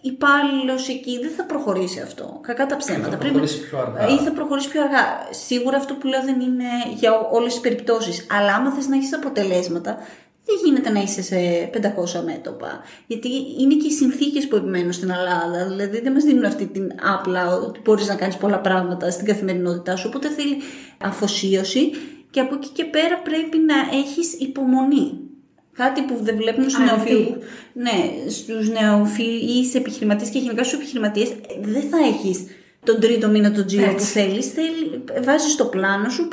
[0.00, 1.18] υπάλληλος εκεί.
[1.20, 2.40] Δεν θα προχωρήσει αυτό.
[2.42, 3.10] Κακά τα ψέματα.
[3.10, 4.08] Θα προχωρήσει πιο αργά.
[4.08, 5.04] Ή θα προχωρήσει πιο αργά.
[5.30, 8.26] Σίγουρα αυτό που λέω δεν είναι για όλες τις περιπτώσεις.
[8.30, 9.96] Αλλά άμα θες να έχεις αποτελέσματα,
[10.48, 11.36] δεν γίνεται να είσαι σε
[11.74, 12.80] 500 μέτωπα.
[13.06, 13.28] Γιατί
[13.60, 15.68] είναι και οι συνθήκες που επιμένουν στην Ελλάδα.
[15.68, 19.96] Δηλαδή δεν μας δίνουν αυτή την άπλα ότι μπορείς να κάνεις πολλά πράγματα στην καθημερινότητά
[19.96, 20.04] σου.
[20.08, 20.56] Οπότε θέλει
[20.98, 21.90] αφοσίωση
[22.30, 25.12] και από εκεί και πέρα πρέπει να έχεις υπομονή.
[25.72, 27.36] Κάτι που δεν βλέπουμε στους νεοφυεί.
[27.72, 31.28] Ναι, στους νεοφυεί επιχειρηματίες και γενικά στους επιχειρηματίες
[31.60, 32.44] δεν θα έχεις
[32.88, 36.28] τον τρίτο μήνα τον τζίρο που θέλεις, θέλει βάζεις το πλάνο σου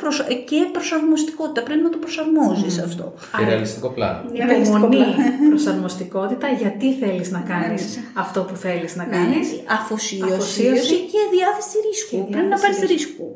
[0.48, 1.62] και προσαρμοστικότητα.
[1.62, 3.14] Πρέπει να το προσαρμόζεις αυτό.
[3.38, 4.20] Και ρεαλιστικό πλάνο.
[4.32, 5.04] Υπομονή,
[5.48, 9.46] προσαρμοστικότητα, γιατί θέλεις να κάνεις αυτό που θέλεις να κάνεις.
[9.78, 12.30] Αφοσίωση, και διάθεση ρίσκου.
[12.30, 13.26] Πρέπει να πάρεις ρίσκο.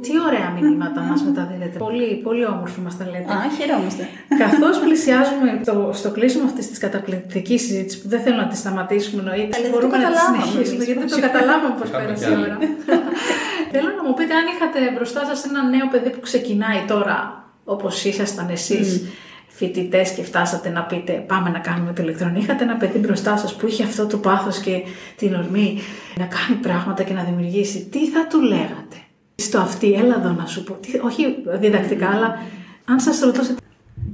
[0.00, 1.78] Τι ωραία μηνύματα μας μεταδίδετε.
[1.78, 3.32] Πολύ, πολύ όμορφη μας τα λέτε.
[3.32, 4.08] Α, χαιρόμαστε.
[4.38, 9.22] Καθώς πλησιάζουμε το, στο κλείσιμο αυτής της καταπληκτικής συζήτησης που δεν θέλω να τη σταματήσουμε
[9.22, 9.56] εννοείται.
[9.70, 12.56] Μπορούμε να τη συνεχίσουμε γιατί δεν το καταλάβαμε πώ πέρασε η ώρα.
[13.72, 17.18] Θέλω να μου πείτε αν είχατε μπροστά σας ένα νέο παιδί που ξεκινάει τώρα,
[17.64, 18.88] όπως ήσασταν εσείς.
[19.02, 19.22] Mm
[19.56, 22.40] φοιτητές και φτάσατε να πείτε πάμε να κάνουμε το ηλεκτρονικό.
[22.40, 24.82] Είχατε ένα παιδί μπροστά σας που είχε αυτό το πάθος και
[25.16, 25.78] την ορμή
[26.16, 27.84] να κάνει πράγματα και να δημιουργήσει.
[27.84, 28.96] Τι θα του λέγατε;
[29.34, 30.76] Στο αυτή, έλα εδώ να σου πω.
[31.04, 31.24] όχι
[31.60, 32.38] διδακτικά, αλλά
[32.84, 33.40] αν σας ρωτώ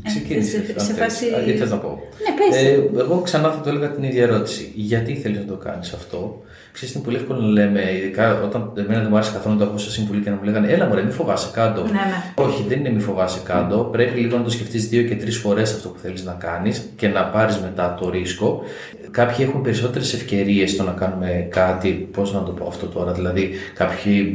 [0.05, 0.64] Ξεκίνησε.
[0.66, 1.27] Σε, σε φάση.
[1.45, 2.62] Τι θες να πω; Ναι, πες.
[2.62, 4.73] Ε, εγώ ξανά θα το έλεγα την ίδια ερώτηση.
[4.75, 6.43] Γιατί θέλεις να το κάνεις αυτό;
[6.73, 9.66] Ξέρετε, είναι πολύ εύκολο να λέμε, ειδικά όταν εμένα δεν μου άρεσε καθόλου να το
[9.66, 11.83] ακούω σε συμβουλή και να μου λέγανε Έλα, μωρέ, μη φοβάσαι κάτω.
[11.83, 12.45] Ναι, ναι.
[12.45, 13.89] Όχι, δεν είναι μη φοβάσαι κάτω.
[13.93, 17.09] Πρέπει λίγο να το σκεφτείς δύο και τρεις φορές αυτό που θέλεις να κάνεις και
[17.09, 18.62] να πάρεις μετά το ρίσκο.
[19.11, 22.09] Κάποιοι έχουν περισσότερες ευκαιρίες στο να κάνουμε κάτι.
[22.12, 23.12] Πώς να το πω αυτό τώρα.
[23.12, 23.51] Δηλαδή,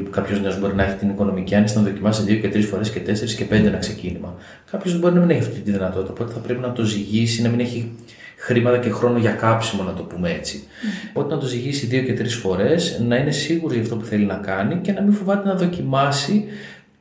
[0.10, 3.00] κάποιος νέος μπορεί να έχει την οικονομική άνεση να δοκιμάσει δύο και τρεις φορές και
[3.00, 4.34] τέσσερις και πέντε ένα ξεκίνημα.
[4.72, 6.12] Κάποιος μπορεί να μην έχει αυτή τη δυνατότητα.
[6.12, 7.92] Οπότε θα πρέπει να το ζυγίσει, να μην έχει
[8.46, 10.64] χρήματα και χρόνο για κάψιμο, να το πούμε έτσι.
[10.64, 11.10] Mm.
[11.14, 14.26] Οπότε να το ζυγίσει δύο και τρεις φορές, να είναι σίγουρο για αυτό που θέλει
[14.26, 16.46] να κάνει και να μην φοβάται να δοκιμάσει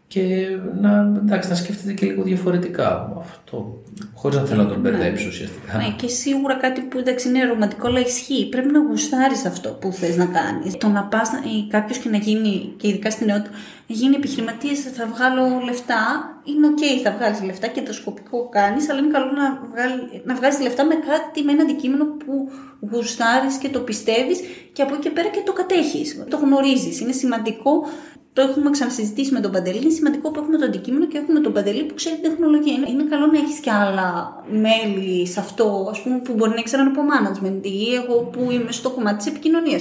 [0.06, 0.48] και
[0.80, 3.12] να, εντάξει, να σκέφτεται και λίγο διαφορετικά.
[3.18, 3.82] Αυτό.
[4.14, 4.90] Χωρίς να θέλω να τον ναι.
[4.90, 5.76] μπερδέψω ουσιαστικά.
[5.76, 8.48] Ναι, και σίγουρα κάτι που εντάξει είναι ρομαντικό, αλλά ισχύει.
[8.48, 10.76] Πρέπει να γουστάρεις αυτό που θες να κάνεις.
[10.76, 11.30] Το να πας
[11.68, 13.50] κάποιος και να γίνει, και ειδικά στην νεότητα,
[13.86, 16.02] να γίνει επιχειρηματίας, θα βγάλω λεφτά.
[16.44, 20.22] Είναι OK, okay, θα βγάλεις λεφτά και το σκοπικό κάνεις, αλλά είναι καλό να, βγάλει,
[20.24, 22.48] να βγάζεις λεφτά με κάτι, με ένα αντικείμενο που
[22.90, 24.40] γουστάρεις και το πιστεύεις
[24.72, 26.24] και από εκεί και πέρα και το κατέχεις.
[26.28, 27.00] Το γνωρίζεις.
[27.00, 27.70] Είναι σημαντικό
[28.34, 29.80] το έχουμε ξανασυζητήσει με τον Παντελή.
[29.82, 32.72] Είναι σημαντικό που έχουμε το αντικείμενο και έχουμε τον Παντελή που ξέρει την τεχνολογία.
[32.72, 36.62] Είναι, είναι καλό να έχεις και άλλα μέλη σε αυτό, ας πούμε, που μπορεί να
[36.62, 39.80] ξέρουν από management ή εγώ που είμαι στο κομμάτι της επικοινωνίας.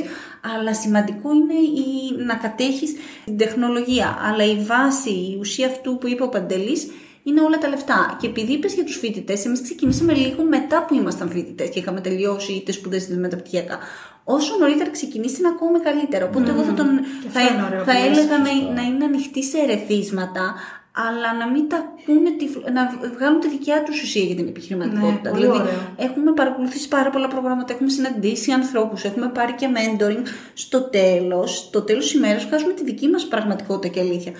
[0.55, 2.93] Αλλά σημαντικό είναι η, να κατέχεις
[3.25, 4.17] την τεχνολογία.
[4.21, 6.87] Αλλά η βάση, η ουσία αυτού που είπε ο Παντελής
[7.23, 8.17] είναι όλα τα λεφτά.
[8.21, 12.01] Και επειδή είπες για τους φοιτητές, εμείς ξεκινήσαμε λίγο μετά που ήμασταν φοιτητές και είχαμε
[12.01, 13.79] τελειώσει είτε σπουδές είτε μεταπτυχιακά
[14.23, 16.25] όσο νωρίτερα ξεκινήσει είναι ακόμα καλύτερο.
[16.25, 16.87] Οπότε εγώ θα, τον,
[17.29, 17.41] θα,
[17.85, 20.55] θα έλεγα να, να, είναι ανοιχτή σε ερεθίσματα,
[20.91, 22.29] αλλά να μην τα πούνε,
[22.73, 25.31] να βγάλουν τη δικιά τους ουσία για την επιχειρηματικότητα.
[25.31, 25.95] Ναι, δηλαδή, ωραίο.
[25.97, 30.25] έχουμε παρακολουθήσει πάρα πολλά προγράμματα, έχουμε συναντήσει ανθρώπους, έχουμε πάρει και mentoring.
[30.53, 34.31] Στο τέλος, το τέλος της ημέρας, βγάζουμε τη δική μας πραγματικότητα και αλήθεια.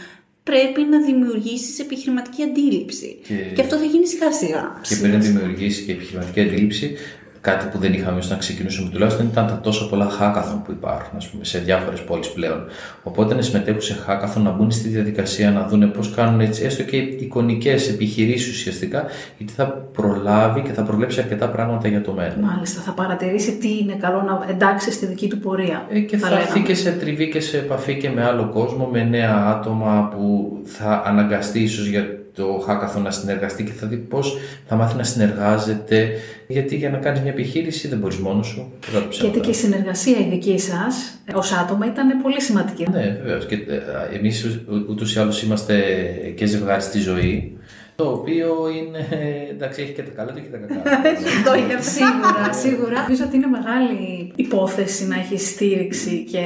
[0.44, 3.20] Πρέπει να δημιουργήσεις επιχειρηματική αντίληψη.
[3.28, 3.34] Και...
[3.34, 4.82] και αυτό θα γίνει σιγά σιγά.
[4.82, 6.96] Και πρέπει να δημιουργήσει και επιχειρηματική αντίληψη
[7.44, 11.28] κάτι που δεν είχαμε όταν ξεκινούσαμε τουλάχιστον ήταν τα τόσο πολλά hackathon που υπάρχουν ας
[11.28, 12.66] πούμε, σε διάφορες πόλεις πλέον.
[13.04, 16.84] Οπότε να συμμετέχουν σε hackathon, να μπουν στη διαδικασία, να δουν πώς κάνουν έτσι, έστω
[16.84, 19.06] και εικονικές επιχειρήσεις ουσιαστικά,
[19.38, 22.40] γιατί θα προλάβει και θα προβλέψει αρκετά πράγματα για το μέλλον.
[22.40, 25.86] Μάλιστα, θα παρατηρήσει τι είναι καλό να εντάξει στη δική του πορεία.
[25.90, 28.90] Ε, και θα, θα έρθει και σε τριβή και σε επαφή και με άλλο κόσμο,
[28.92, 33.96] με νέα άτομα που θα αναγκαστεί ίσως για το hackathon να συνεργαστεί και θα δει
[33.96, 36.12] πώς θα μάθει να συνεργάζεται.
[36.48, 38.72] Γιατί για να κάνεις μια επιχείρηση δεν μπορείς μόνος σου.
[39.12, 42.88] Γιατί και η συνεργασία η δική σας ως άτομα ήταν πολύ σημαντική.
[42.92, 43.46] Ναι, βεβαίως.
[43.46, 44.60] Και ε, εμείς
[44.90, 45.84] ούτως ή άλλως είμαστε
[46.36, 47.58] και ζευγάρι στη ζωή.
[47.96, 49.08] Το οποίο είναι.
[49.52, 50.82] εντάξει, έχει και τα καλά του και τα κακά.
[51.98, 53.02] σίγουρα, σίγουρα.
[53.02, 56.42] Νομίζω ότι είναι μεγάλη υπόθεση να έχεις στήριξη και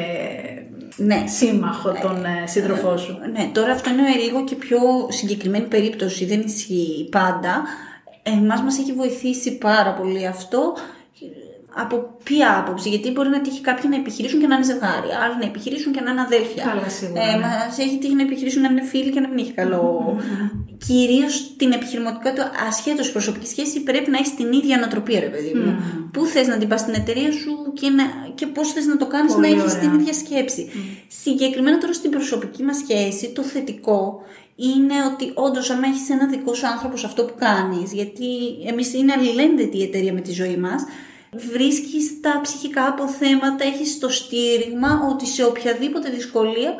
[0.97, 1.23] ναι.
[1.27, 3.19] σύμμαχο τον ε, σύντροφό σου.
[3.31, 4.79] Ναι, τώρα αυτό είναι λίγο και πιο
[5.09, 7.63] συγκεκριμένη περίπτωση, δεν ισχύει πάντα.
[8.23, 10.73] εμάς μας έχει βοηθήσει πάρα πολύ αυτό
[11.73, 15.35] από ποια άποψη, γιατί μπορεί να τύχει κάποιοι να επιχειρήσουν και να είναι ζευγάρι, άλλοι
[15.39, 16.63] να επιχειρήσουν και να είναι αδέλφια.
[16.63, 17.21] Καλά, σίγουρα.
[17.21, 17.39] Ε, ναι.
[17.39, 20.17] μας έχει τύχει να επιχειρήσουν να είναι φίλοι και να μην έχει καλό.
[20.87, 25.75] Κυρίως την επιχειρηματικότητα, ασχέτως προσωπική σχέση, πρέπει να έχεις την ίδια νοοτροπία, ρε παιδί μου.
[26.13, 28.03] Πού θες να την πας στην εταιρεία σου και, να,
[28.35, 29.89] και πώς θες να το κάνεις Πολύ να έχεις ωραία.
[29.89, 30.69] την ίδια σκέψη.
[31.07, 34.21] Συγκεκριμένα τώρα στην προσωπική μας σχέση, το θετικό
[34.55, 38.27] είναι ότι όντως, αν έχεις ένα δικό σου άνθρωπο σε αυτό που κάνεις, γιατί
[38.67, 40.83] εμείς είναι αλληλένδετη η εταιρεία με τη ζωή μας,
[41.31, 46.75] βρίσκεις τα ψυχικά αποθέματα, έχεις το στήριγμα ότι σε οποιαδήποτε δυσκολία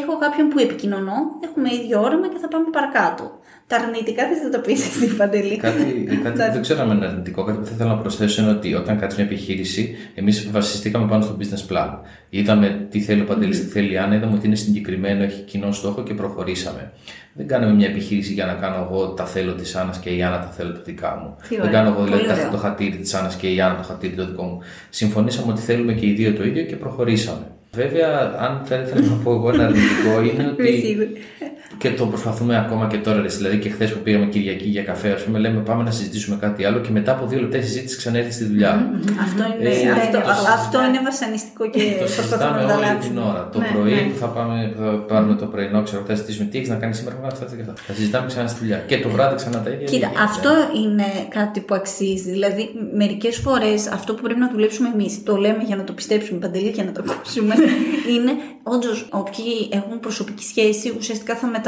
[0.00, 1.16] έχω κάποιον που επικοινωνώ,
[1.46, 3.24] έχουμε ίδιο όραμα και θα πάμε παρακάτω.
[3.68, 5.56] Τα αρνητικά δεν θα τα πεις εσύ, Παντελή.
[5.56, 5.82] Κάτι,
[6.24, 8.74] κάτι που δεν ξέρω αν είναι αρνητικό, κάτι που θα ήθελα να προσθέσω είναι ότι
[8.74, 11.90] όταν κάτσει μια επιχείρηση, εμείς βασιστήκαμε πάνω στο business plan.
[12.30, 15.72] Είδαμε τι θέλει ο Παντελής, τι θέλει η Άννα, είδαμε ότι είναι συγκεκριμένο, έχει κοινό
[15.72, 16.92] στόχο και προχωρήσαμε.
[17.34, 20.38] Δεν κάναμε μια επιχείρηση για να κάνω εγώ τα θέλω της Άννας και η Άννα
[20.38, 21.36] τα θέλω τα δικά μου.
[21.48, 21.72] Τι δεν ωραία.
[21.72, 22.50] κάνω εγώ δηλαδή Πολύ τα- ωραίο.
[22.50, 24.58] το χατήρι της Άννας και η Άννα το χατήρι το δικό μου.
[24.90, 27.46] Συμφωνήσαμε ότι θέλουμε και οι δύο το ίδιο και προχωρήσαμε.
[27.76, 28.08] Βέβαια,
[28.38, 31.12] αν θα ήθελα να πω εγώ ένα αρνητικό, είναι Είμαι ότι σίγουρη.
[31.78, 33.20] Και το προσπαθούμε ακόμα και τώρα.
[33.22, 33.28] ρε.
[33.28, 36.64] Δηλαδή και χθες που πήγαμε Κυριακή για καφέ, ας πούμε, λέμε πάμε να συζητήσουμε κάτι
[36.64, 38.90] άλλο και μετά από δύο λεπτά η συζήτηση ξανά στη δουλειά.
[39.24, 40.52] Αυτό είναι, Ε, αυτό, αυτό.
[40.52, 43.20] αυτό είναι βασανιστικό και Το προσπαθούμε συζητάμε να τα όλη την αλλάξουμε.
[43.20, 43.48] ώρα.
[43.52, 44.00] Το Ναι, πρωί ναι.
[44.00, 46.96] που θα, πάμε, που θα πάρουμε το πρωινό, ξέρω, θα συζητήσουμε τι έχεις να κάνεις
[46.96, 47.74] σήμερα, αυτά, αυτά και αυτά.
[47.86, 48.78] Θα συζητάμε ξανά στη δουλειά.
[48.86, 49.86] Και το βράδυ ξανά τα ίδια.
[49.86, 50.22] Κοίτα, ίδια.
[50.28, 50.50] αυτό
[50.82, 52.30] είναι κάτι που αξίζει.
[52.30, 56.38] Δηλαδή, μερικές φορές αυτό που πρέπει να δουλέψουμε εμείς, το λέμε για να το πιστέψουμε
[56.38, 57.54] παντελή και να το ακούσουμε,
[58.14, 61.64] είναι όντως όποιοι έχουν προσωπική σχέση ουσιαστικά θα μεταφέρουν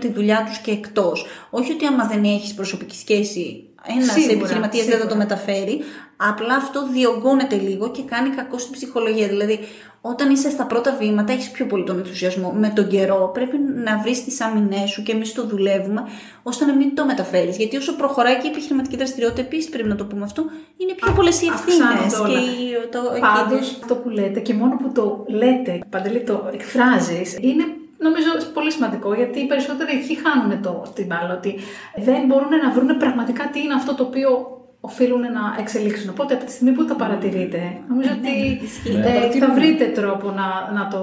[0.00, 1.26] τη δουλειά τους και εκτός.
[1.50, 3.64] Όχι ότι άμα δεν έχεις προσωπική σχέση,
[3.98, 5.26] ένας Σίγουρα, επιχειρηματίας δεν θα το σίγουρα.
[5.28, 5.80] μεταφέρει.
[6.16, 9.28] Απλά αυτό διωγγώνεται λίγο και κάνει κακό στην ψυχολογία.
[9.28, 9.58] Δηλαδή,
[10.00, 12.52] όταν είσαι στα πρώτα βήματα, έχεις πιο πολύ τον ενθουσιασμό.
[12.58, 16.02] Με τον καιρό πρέπει να βρεις τις άμυνέ σου και εμείς το δουλεύουμε,
[16.42, 17.56] ώστε να μην το μεταφέρεις.
[17.56, 20.44] Γιατί όσο προχωράει και η επιχειρηματική δραστηριότητα, επίσης πρέπει να το πούμε αυτό,
[20.76, 21.80] είναι πιο πολλές οι ευθύνες.
[21.80, 22.40] αυξάνονται όλα.
[22.40, 26.50] Και η- το, Πάντως, και- αυτό που λέτε και μόνο που το λέτε, Παντελή, το
[26.52, 27.64] εκφράζεις, είναι
[28.02, 31.34] νομίζω πολύ σημαντικό γιατί οι περισσότεροι εκεί χάνουν το, την μπάλα.
[31.34, 31.58] Ότι
[31.96, 36.08] δεν μπορούν να βρουν πραγματικά τι είναι αυτό το οποίο οφείλουν να εξελίξουν.
[36.10, 39.00] Οπότε από τη στιγμή που το παρατηρείτε, νομίζω ότι ισχύει.
[39.36, 41.00] ε, θα βρείτε τρόπο να, να το.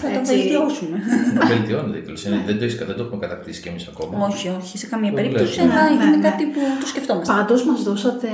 [0.00, 0.98] θα το έτσι, βελτιώσουμε.
[1.52, 2.42] Βελτιώνεται κιόλα.
[2.46, 4.26] Δεν, το έχεις- δεν το έχουμε κατακτήσει κι εμείς ακόμα.
[4.26, 5.80] όχι, όχι, σε καμία Το περίπτωση, βλέπουμε.
[5.80, 6.28] αλλά Ναι, είναι ναι.
[6.30, 7.32] κάτι που το σκεφτόμαστε.
[7.32, 8.28] Πάντως μας δώσατε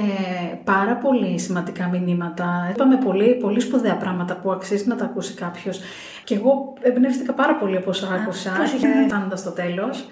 [0.65, 2.69] πάρα πολύ σημαντικά μηνύματα.
[2.73, 5.81] Είπαμε πολύ, πολύ σπουδαία πράγματα που αξίζει να τα ακούσει κάποιος.
[6.25, 8.79] Και εγώ εμπνεύστηκα πάρα πολύ από όσα άκουσα, πρόσεχε.
[8.87, 10.05] και φτάνοντας στο τέλος.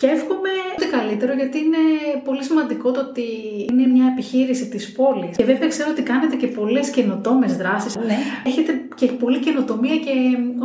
[0.00, 1.82] Και εύχομαι ό,τι καλύτερο γιατί είναι
[2.24, 3.26] πολύ σημαντικό το ότι
[3.70, 5.36] είναι μια επιχείρηση της πόλης.
[5.36, 7.96] Και βέβαια ξέρω ότι κάνετε και πολλές καινοτόμες δράσεις.
[7.96, 8.18] Ναι.
[8.46, 10.12] Έχετε και πολλή καινοτομία και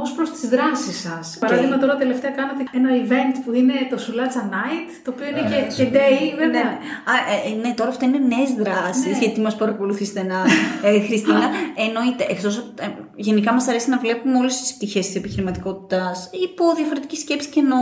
[0.04, 1.38] ως προς τις δράσεις σας.
[1.40, 5.48] Παράδειγμα τώρα τελευταία κάνατε ένα event που είναι το Σουλάτσα Night, το οποίο είναι Ναι,
[5.56, 6.00] και, και σίγουρα.
[6.00, 6.64] day Ναι, βέβαια.
[6.64, 6.78] ναι.
[7.12, 9.18] Α, ε, ε, ναι, τώρα αυτά είναι νέες δράσεις, Ναι.
[9.24, 10.42] γιατί μας παρακολουθεί στενά,
[10.84, 11.50] ε, Χριστίνα.
[11.86, 12.58] Εννοείται, εκτός.
[12.58, 17.62] Ε, γενικά μας αρέσει να βλέπουμε όλες τις πτυχές της επιχειρηματικότητας υπό διαφορετική σκέψη και
[17.62, 17.78] νο,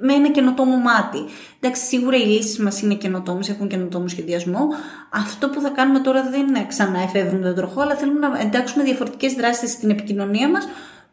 [0.00, 1.24] με ένα καινοτόμο μάτι.
[1.60, 4.68] Εντάξει, σίγουρα οι λύσεις μας είναι καινοτόμες, έχουν καινοτόμο σχεδιασμό.
[5.10, 8.84] Αυτό που θα κάνουμε τώρα δεν είναι ξανά εφεύρουμε τον τροχό, αλλά θέλουμε να εντάξουμε
[8.84, 10.68] διαφορετικές δράσεις στην επικοινωνία μας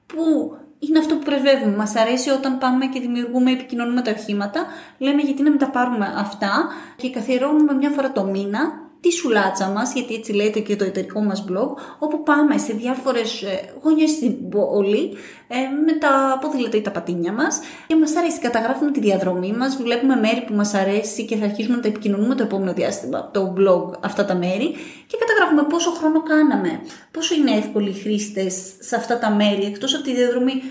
[0.05, 1.75] που είναι αυτό που πρεσβεύουμε.
[1.75, 4.65] Μας αρέσει όταν πάμε και δημιουργούμε, επικοινωνούμε τα οχήματα.
[4.97, 9.67] Λέμε γιατί να μην τα πάρουμε αυτά και καθιερώνουμε μια φορά το μήνα τη σουλάτσα
[9.67, 11.69] μας, γιατί έτσι λέγεται και το εταιρικό μας blog,
[11.99, 15.13] όπου πάμε σε διάφορες ε, γωνιές στην πόλη
[15.47, 19.77] ε, με τα ποδήλατα ή τα πατίνια μας και μας αρέσει, καταγράφουμε τη διαδρομή μας,
[19.77, 23.53] βλέπουμε μέρη που μας αρέσει και θα αρχίσουμε να τα επικοινωνούμε το επόμενο διάστημα, το
[23.57, 24.75] blog αυτά τα μέρη
[25.07, 26.81] και καταγράφουμε πόσο χρόνο κάναμε,
[27.11, 30.61] πόσο είναι εύκολοι οι χρήστες σε αυτά τα μέρη, εκτός από τη διαδρομή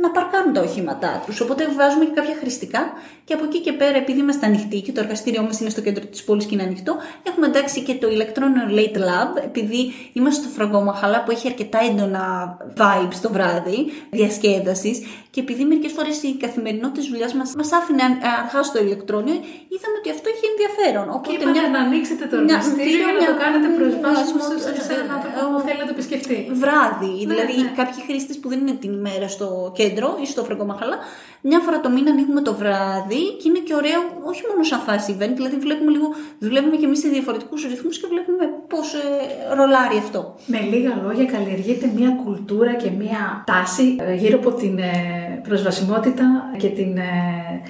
[0.00, 1.40] να παρκάρουν τα οχήματά τους.
[1.40, 2.92] Οπότε βάζουμε και κάποια χρηστικά
[3.24, 6.04] και από εκεί και πέρα, επειδή είμαστε ανοιχτοί και το εργαστήριό μας είναι στο κέντρο
[6.04, 10.50] της πόλης και είναι ανοιχτό, έχουμε εντάξει και το Electron Late Lab, επειδή είμαστε στο
[10.56, 13.78] Φραγκόμαχαλα που έχει αρκετά έντονα vibes το βράδυ,
[14.10, 14.96] διασκέδασης,
[15.30, 19.34] και επειδή μερικές φορές η καθημερινότητα της δουλειάς μας μας άφηνε αν- αρχά στο ηλεκτρόνιο,
[19.74, 21.06] είδαμε ότι αυτό έχει ενδιαφέρον.
[21.10, 24.74] Και Οπότε είπατε να ανοίξετε το μια- εργαστήριο και να μια- το κάνετε προσβάσιμο μια-
[24.76, 26.36] σε σε έναν άνθρωπο που θέλει να το επισκεφτεί.
[26.62, 27.12] βράδυ.
[27.32, 27.72] δηλαδή, ναι.
[27.80, 29.46] κάποιοι χρήστες που δεν είναι την ημέρα στο
[29.78, 29.84] κέντρο
[30.22, 30.96] ή στο Φραγκομαχαλά,
[31.40, 35.16] μια φορά το μήνα ανοίγουμε το βράδυ και είναι και ωραίο, όχι μόνο σαν φάση
[35.18, 36.08] event, δηλαδή βλέπουμε λίγο,
[36.38, 40.34] δουλεύουμε και εμείς σε διαφορετικούς ρυθμούς και βλέπουμε πώς ε, ρολάρει αυτό.
[40.46, 46.24] Με λίγα λόγια καλλιεργείται μια κουλτούρα και μια τάση ε, γύρω από την ε, προσβασιμότητα
[46.58, 47.62] και την ε,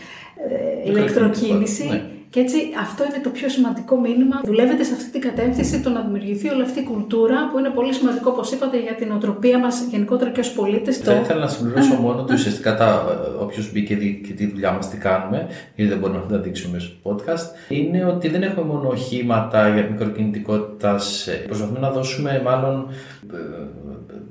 [0.85, 2.16] ε, ηλεκτροκίνηση Ναι.
[2.31, 4.41] Και έτσι αυτό είναι το πιο σημαντικό μήνυμα.
[4.45, 7.93] Δουλεύετε σε αυτή την κατεύθυνση το να δημιουργηθεί όλη αυτή η κουλτούρα που είναι πολύ
[7.93, 10.97] σημαντικό, όπως είπατε, για την οτροπία μας γενικότερα και ως πολίτες.
[10.97, 13.05] Θα ήθελα να συμπληρώσω μόνο ότι ουσιαστικά
[13.41, 16.95] όποιος μπήκε και τη δουλειά μας τι κάνουμε, γιατί δεν μπορούμε να τα δείξουμε στο
[17.03, 21.01] podcast, είναι ότι δεν έχουμε μόνο οχήματα για μικροκινητικότητα.
[21.47, 22.89] Προσπαθούμε να δώσουμε μάλλον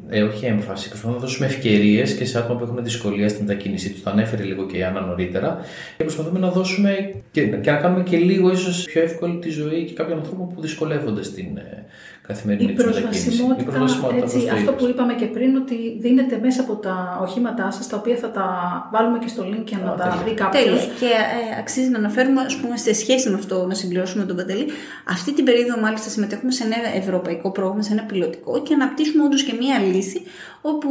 [0.09, 3.91] ε, όχι έμφαση, προσπαθούμε να δώσουμε ευκαιρίες και σε άτομα που έχουν δυσκολία στην μετακίνησή
[3.91, 4.03] τους.
[4.03, 5.59] Το ανέφερε λίγο και η Άννα νωρίτερα.
[5.97, 9.83] Και προσπαθούμε να δώσουμε και, και να κάνουμε και λίγο ίσως πιο εύκολη τη ζωή
[9.83, 11.85] και κάποιων ανθρώπων που δυσκολεύονται στην ε,
[12.27, 13.39] καθημερινή του μετακίνησης.
[13.39, 17.87] Η προσβασιμότητα, έτσι, αυτό που είπαμε και πριν, ότι δίνεται μέσα από τα οχήματά σας,
[17.87, 18.47] τα οποία θα τα
[18.91, 20.89] βάλουμε και στο link για να τα δει κάποιος.
[20.99, 24.65] Και ε, αξίζει να αναφέρουμε, ας πούμε, σε σχέση με αυτό, να συμπληρώσουμε τον Παντελή,
[25.09, 29.43] αυτή την περίοδο μάλιστα συμμετέχουμε σε ένα ευρωπαϊκό πρόγραμμα, σε ένα πιλωτικό και αναπτύσσουμε όντως
[29.43, 30.21] και μία λύση,
[30.61, 30.89] όπου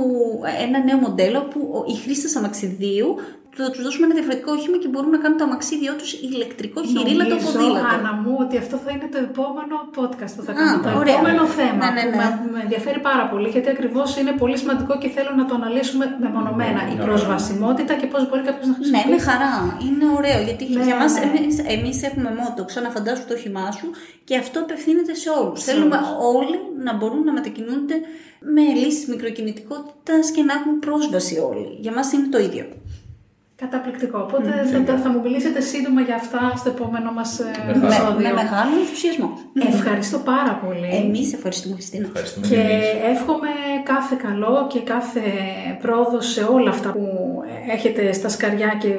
[0.63, 3.17] ένα νέο μοντέλο που οι χρήστε αμαξιδίου
[3.63, 7.37] θα τους δώσουμε ένα διαφορετικό όχημα και μπορούν να κάνουν το αμαξίδιό τους ηλεκτρικό χειρίλατο
[7.45, 7.95] ποδήλατο.
[7.95, 10.83] Άννα μου, ότι αυτό θα είναι το επόμενο podcast που θα κάνουμε.
[10.87, 11.15] Το ωραία.
[11.15, 12.29] επόμενο θέμα ναι, ναι, ναι.
[12.37, 16.05] που με ενδιαφέρει πάρα πολύ, γιατί ακριβώς είναι πολύ σημαντικό και θέλω να το αναλύσουμε
[16.25, 16.81] μεμονωμένα.
[16.95, 19.09] Η προσβασιμότητα και πώς μπορεί κάποιος να χρησιμοποιήσει.
[19.09, 19.55] Ναι, με χαρά.
[19.87, 21.13] Είναι ωραίο, γιατί ναι, για μας
[21.77, 23.87] εμείς έχουμε μότο, ξαναφαντάσου το όχημά σου
[24.25, 25.59] και αυτό απευθύνεται σε όλους.
[25.69, 25.97] Θέλουμε
[26.39, 27.97] όλοι να μπορούν να μετακινούνται
[28.55, 31.77] με λύσεις μικροκινητικότητας και να έχουν πρόσβαση όλοι.
[31.81, 32.65] Για μας είναι το ίδιο.
[33.57, 34.19] Καταπληκτικό.
[34.19, 38.29] Οπότε mm, θα, θα, μου μιλήσετε σύντομα για αυτά στο επόμενο μας ε, επεισόδιο.
[38.29, 39.39] Με, μεγάλο ενθουσιασμό.
[39.73, 40.91] Ευχαριστώ πάρα πολύ.
[41.05, 42.07] Εμείς ευχαριστούμε, Χριστίνα.
[42.07, 42.63] Ευχαριστούμε και
[43.13, 43.49] εύχομαι
[43.83, 45.21] κάθε καλό και κάθε
[45.81, 47.07] πρόοδο σε όλα αυτά που
[47.71, 48.99] έχετε στα σκαριά και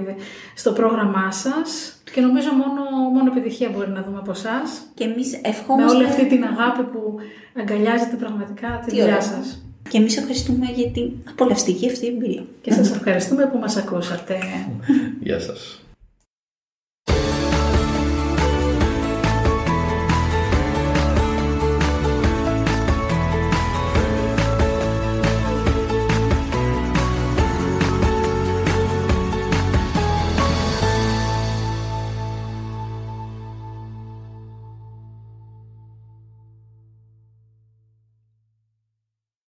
[0.55, 1.99] στο πρόγραμμά σας.
[2.13, 2.81] Και νομίζω μόνο,
[3.13, 4.81] μόνο επιτυχία μπορεί να δούμε από εσάς.
[4.93, 5.93] Και εμείς ευχόμαστε.
[5.93, 7.15] Με όλη αυτή την αγάπη που
[7.59, 9.64] αγκαλιάζετε πραγματικά τη δουλειά σας.
[9.89, 12.45] Και εμείς ευχαριστούμε για την απολαυστική αυτή εμπειρία.
[12.61, 14.37] Και σας ευχαριστούμε που μας ακούσατε.
[15.21, 15.84] Γεια σας.